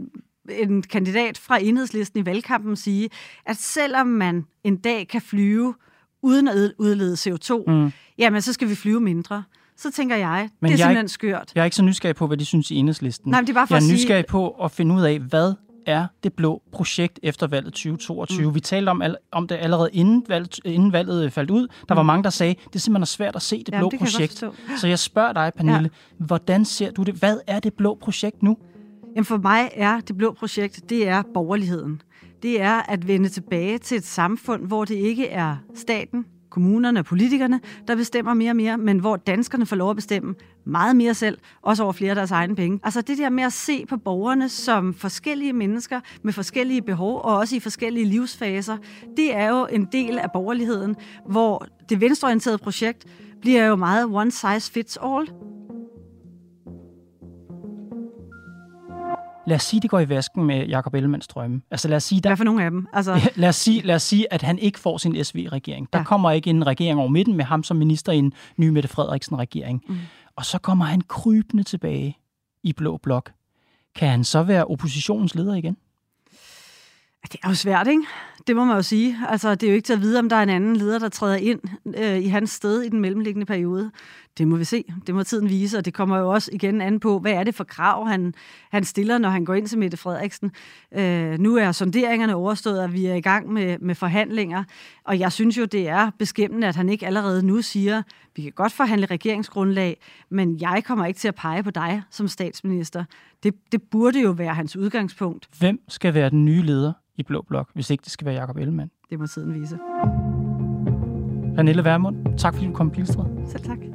en 0.50 0.82
kandidat 0.82 1.38
fra 1.38 1.58
enhedslisten 1.62 2.20
i 2.20 2.26
valgkampen 2.26 2.76
sige, 2.76 3.10
at 3.46 3.58
selvom 3.58 4.08
man 4.08 4.46
en 4.64 4.78
dag 4.78 5.08
kan 5.08 5.22
flyve 5.22 5.74
uden 6.24 6.48
at 6.48 6.72
udlede 6.78 7.14
CO2, 7.14 7.64
mm. 7.72 7.92
jamen 8.18 8.42
så 8.42 8.54
skal 8.54 8.70
vi 8.70 8.76
flyve 8.76 9.00
mindre. 9.02 9.44
Så 9.78 9.92
tænker 9.92 10.16
jeg, 10.16 10.50
Men 10.62 10.72
det 10.72 10.74
er 10.74 10.78
jeg 10.78 10.84
er 10.84 10.88
simpelthen 10.90 11.08
skørt. 11.08 11.52
Jeg 11.56 11.62
er 11.62 11.66
ikke 11.66 11.76
så 11.76 11.84
nysgerrig 11.84 12.16
på, 12.16 12.28
hvad 12.28 12.38
de 12.38 12.46
synes 12.46 12.72
i 12.72 12.76
enhedslisten. 12.76 13.32
Nej, 13.32 13.42
det 13.42 13.50
er 13.50 13.54
bare 13.54 13.68
for 13.68 13.76
jeg 13.76 13.80
er 13.82 13.86
sige- 13.86 13.94
nysgerrig 13.94 14.26
på 14.26 14.50
at 14.50 14.72
finde 14.72 14.96
ud 14.96 15.02
af, 15.02 15.20
hvad 15.20 15.54
er 15.86 16.08
det 16.24 16.34
blå 16.34 16.62
projekt 16.72 17.20
efter 17.24 17.48
valget 17.48 17.74
2022. 17.74 18.48
Mm. 18.48 18.56
Vi 18.56 18.60
talte 18.60 18.90
om, 18.90 19.02
om 19.32 19.48
det 19.48 19.56
allerede 19.56 19.90
inden 19.94 20.24
valget, 20.30 20.60
inden 20.66 20.94
valget 20.94 21.26
øh, 21.26 21.32
faldt 21.32 21.50
ud. 21.52 21.68
Der 21.90 21.96
var 21.96 22.04
mange, 22.04 22.24
der 22.24 22.30
sagde, 22.30 22.54
det 22.68 22.76
er 22.76 22.80
simpelthen 22.80 23.06
svært 23.06 23.36
at 23.36 23.42
se 23.42 23.58
det 23.60 23.70
Jamen, 23.70 23.80
blå 23.82 23.90
det 23.90 23.94
jeg 23.94 24.00
projekt. 24.00 24.32
forstå. 24.32 24.54
Så 24.78 24.88
jeg 24.88 25.00
spørger 25.00 25.34
dig, 25.34 25.52
Pernille, 25.58 25.90
ja. 26.20 26.26
hvordan 26.26 26.66
ser 26.66 26.92
du 26.92 27.04
det? 27.04 27.14
Hvad 27.16 27.38
er 27.48 27.60
det 27.60 27.74
blå 27.74 27.98
projekt 28.02 28.44
nu? 28.44 28.58
Jamen 29.16 29.26
for 29.26 29.38
mig 29.38 29.70
er 29.74 30.00
det 30.00 30.18
blå 30.18 30.34
projekt, 30.40 30.90
det 30.90 31.08
er 31.08 31.24
borgerligheden. 31.34 32.02
Det 32.44 32.62
er 32.62 32.92
at 32.92 33.08
vende 33.08 33.30
tilbage 33.30 33.78
til 33.78 33.98
et 33.98 34.06
samfund, 34.06 34.68
hvor 34.68 34.86
det 34.86 34.96
ikke 34.96 35.30
er 35.30 35.56
staten, 35.76 36.26
kommunerne 36.50 37.00
og 37.00 37.06
politikerne, 37.06 37.60
der 37.88 37.96
bestemmer 37.96 38.34
mere 38.34 38.52
og 38.52 38.56
mere, 38.56 38.78
men 38.78 39.00
hvor 39.00 39.16
danskerne 39.16 39.66
får 39.66 39.76
lov 39.76 39.90
at 39.90 39.96
bestemme 39.96 40.36
meget 40.66 40.96
mere 40.96 41.14
selv, 41.14 41.38
også 41.62 41.84
over 41.84 41.94
flere 41.94 42.10
af 42.10 42.16
deres 42.16 42.32
egne 42.32 42.56
penge. 42.56 42.80
Altså 42.84 43.02
det 43.02 43.18
der 43.18 43.30
med 43.30 43.44
at 43.44 43.54
se 43.54 43.86
på 43.86 43.98
borgerne 43.98 44.50
som 44.50 44.94
forskellige 44.94 45.54
mennesker 45.54 46.00
med 46.24 46.34
forskellige 46.34 46.82
behov, 46.82 47.22
og 47.24 47.38
også 47.38 47.56
i 47.56 47.60
forskellige 47.60 48.06
livsfaser, 48.06 48.78
det 49.18 49.36
er 49.36 49.50
jo 49.50 49.68
en 49.72 49.88
del 49.92 50.20
af 50.20 50.32
borgerligheden, 50.34 50.96
hvor 51.30 51.68
det 51.90 52.02
venstreorienterede 52.02 52.58
projekt 52.58 53.06
bliver 53.42 53.66
jo 53.66 53.76
meget 53.76 54.06
one 54.06 54.32
size 54.32 54.72
fits 54.72 54.98
all. 55.04 55.53
Lad 59.48 59.56
os 59.56 59.64
sige, 59.64 59.82
det 59.82 59.90
går 59.90 60.00
i 60.00 60.10
vasken 60.10 60.44
med 60.44 60.68
Jakob 60.68 60.94
Ellemanns 60.94 61.28
drømme. 61.28 61.62
Altså 61.72 61.88
lad 61.88 61.98
os 61.98 62.04
sige, 62.04 62.22
der, 62.22 62.30
Hvad 62.30 62.38
for 62.38 62.44
nogle 62.44 62.64
af 62.64 62.72
dem? 62.72 62.88
Altså, 62.94 63.30
lad 63.36 63.50
os 63.50 63.56
sige, 63.56 63.82
lad 63.82 63.96
os 63.96 64.04
sige 64.04 64.34
at 64.34 64.42
han 64.42 64.60
ikke 64.60 64.80
får 64.80 64.98
sin 64.98 65.24
SV-regering. 65.26 65.88
Der 65.94 66.00
Ja. 66.00 66.06
kommer 66.06 66.32
ikke 66.32 66.50
en 66.50 66.68
regering 66.68 67.00
over 67.00 67.10
midten 67.10 67.38
med 67.38 67.46
ham 67.46 67.64
som 67.64 67.78
minister 67.78 68.12
i 68.12 68.18
en 68.18 68.34
ny 68.58 68.70
Mette 68.70 68.90
Frederiksen-regering. 68.90 69.84
Mm. 69.90 69.98
Og 70.36 70.46
så 70.46 70.58
kommer 70.60 70.86
han 70.86 71.02
krybende 71.02 71.64
tilbage 71.64 72.18
i 72.64 72.74
Blå 72.74 72.98
Blok. 72.98 73.32
Kan 73.96 74.10
han 74.10 74.24
så 74.24 74.44
være 74.44 74.66
oppositionens 74.66 75.36
leder 75.36 75.56
igen? 75.56 75.78
Det 77.32 77.40
er 77.44 77.50
jo 77.50 77.56
svært, 77.56 77.88
ikke? 77.88 78.04
Det 78.48 78.56
må 78.56 78.66
man 78.66 78.76
jo 78.76 78.82
sige. 78.82 79.18
Altså, 79.30 79.56
det 79.56 79.64
er 79.64 79.72
jo 79.72 79.76
ikke 79.76 79.86
til 79.86 79.94
at 79.94 80.02
vide, 80.02 80.20
om 80.20 80.30
der 80.30 80.36
er 80.36 80.44
en 80.44 80.50
anden 80.50 80.76
leder, 80.76 81.00
der 81.00 81.10
træder 81.10 81.36
ind 81.36 81.60
øh, 81.98 82.18
i 82.18 82.28
hans 82.28 82.50
sted 82.52 82.82
i 82.82 82.90
den 82.90 83.00
mellemliggende 83.02 83.46
periode. 83.46 83.92
Det 84.38 84.48
må 84.48 84.58
vi 84.58 84.64
se. 84.64 84.84
Det 85.08 85.16
må 85.16 85.24
tiden 85.24 85.50
vise, 85.50 85.78
og 85.78 85.86
det 85.86 85.94
kommer 85.94 86.18
jo 86.18 86.30
også 86.30 86.50
igen 86.54 86.82
an 86.82 87.00
på, 87.00 87.20
hvad 87.20 87.32
er 87.32 87.44
det 87.44 87.56
for 87.56 87.64
krav, 87.64 88.08
han, 88.08 88.34
han 88.72 88.84
stiller, 88.84 89.18
når 89.18 89.30
han 89.30 89.46
går 89.46 89.54
ind 89.54 89.68
til 89.68 89.78
Mette 89.78 89.98
Frederiksen. 89.98 90.52
Øh, 90.92 91.40
nu 91.40 91.56
er 91.56 91.72
sonderingerne 91.72 92.36
overstået, 92.36 92.84
og 92.84 92.94
vi 92.94 93.06
er 93.06 93.16
i 93.16 93.22
gang 93.22 93.54
med, 93.54 93.78
med 93.80 93.96
forhandlinger, 93.96 94.64
og 95.04 95.20
jeg 95.20 95.32
synes 95.32 95.58
jo, 95.58 95.66
det 95.66 95.90
er 95.90 96.12
beskæmmende, 96.20 96.68
at 96.68 96.76
han 96.76 96.90
ikke 96.90 97.06
allerede 97.06 97.46
nu 97.46 97.62
siger, 97.62 98.02
vi 98.36 98.42
kan 98.42 98.52
godt 98.52 98.72
forhandle 98.72 99.06
regeringsgrundlag, 99.06 100.02
men 100.30 100.62
jeg 100.62 100.84
kommer 100.86 101.06
ikke 101.06 101.20
til 101.20 101.28
at 101.28 101.36
pege 101.36 101.64
på 101.64 101.72
dig 101.72 102.02
som 102.10 102.28
statsminister. 102.28 103.06
Det, 103.44 103.54
det 103.72 103.82
burde 103.82 104.22
jo 104.22 104.32
være 104.32 104.54
hans 104.54 104.76
udgangspunkt. 104.76 105.50
Hvem 105.60 105.80
skal 105.88 106.14
være 106.14 106.30
den 106.30 106.46
nye 106.46 106.62
leder 106.62 106.94
i 107.18 107.24
Blå 107.24 107.42
Blok, 107.48 107.70
hvis 107.74 107.90
ikke 107.90 108.02
det 108.04 108.12
skal 108.12 108.26
være 108.26 108.36
Jakob 108.36 108.58
Ellemann? 108.58 108.92
Det 109.10 109.20
må 109.20 109.28
tiden 109.28 109.62
vise. 109.62 109.80
Pernille 111.56 111.84
Vermund, 111.84 112.38
tak 112.38 112.54
fordi 112.54 112.68
du 112.68 112.74
kom 112.74 112.92
Pilestræd. 112.92 113.26
Selv 113.52 113.64
tak. 113.64 113.93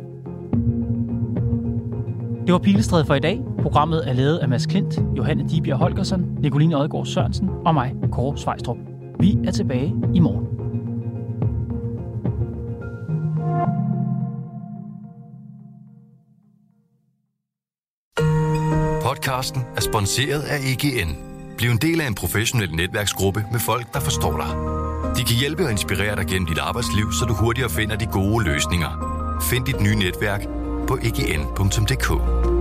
Det 2.48 2.52
var 2.52 2.58
Pilestræde 2.58 3.04
for 3.04 3.14
i 3.14 3.20
dag. 3.20 3.40
Programmet 3.62 4.08
er 4.08 4.12
lavet 4.12 4.38
af 4.38 4.48
Mads 4.48 4.66
Klint, 4.66 4.98
Johanne 5.16 5.48
Dibjerg 5.48 5.78
Holgersen, 5.78 6.37
Nicoline 6.40 6.76
Odgaard 6.76 7.06
Sørensen 7.06 7.50
og 7.66 7.74
mig, 7.74 7.94
Kåre 8.12 8.38
Svejstrup. 8.38 8.76
Vi 9.20 9.38
er 9.46 9.50
tilbage 9.50 9.94
i 10.14 10.20
morgen. 10.20 10.46
Podcasten 19.02 19.62
er 19.76 19.80
sponsoreret 19.80 20.42
af 20.42 20.58
EGN. 20.58 21.16
Bliv 21.58 21.70
en 21.70 21.78
del 21.78 22.00
af 22.00 22.06
en 22.06 22.14
professionel 22.14 22.74
netværksgruppe 22.74 23.44
med 23.52 23.61
folk, 23.61 23.94
der 23.94 24.00
forstår 24.00 24.37
dig. 24.37 24.50
De 25.16 25.24
kan 25.24 25.37
hjælpe 25.40 25.64
og 25.64 25.70
inspirere 25.70 26.16
dig 26.16 26.26
gennem 26.26 26.46
dit 26.46 26.58
arbejdsliv, 26.58 27.12
så 27.12 27.24
du 27.24 27.34
hurtigere 27.34 27.70
finder 27.70 27.96
de 27.96 28.06
gode 28.06 28.44
løsninger. 28.44 28.90
Find 29.50 29.64
dit 29.66 29.80
nye 29.80 29.94
netværk 29.94 30.40
på 30.88 30.98
egn.dk. 31.03 32.58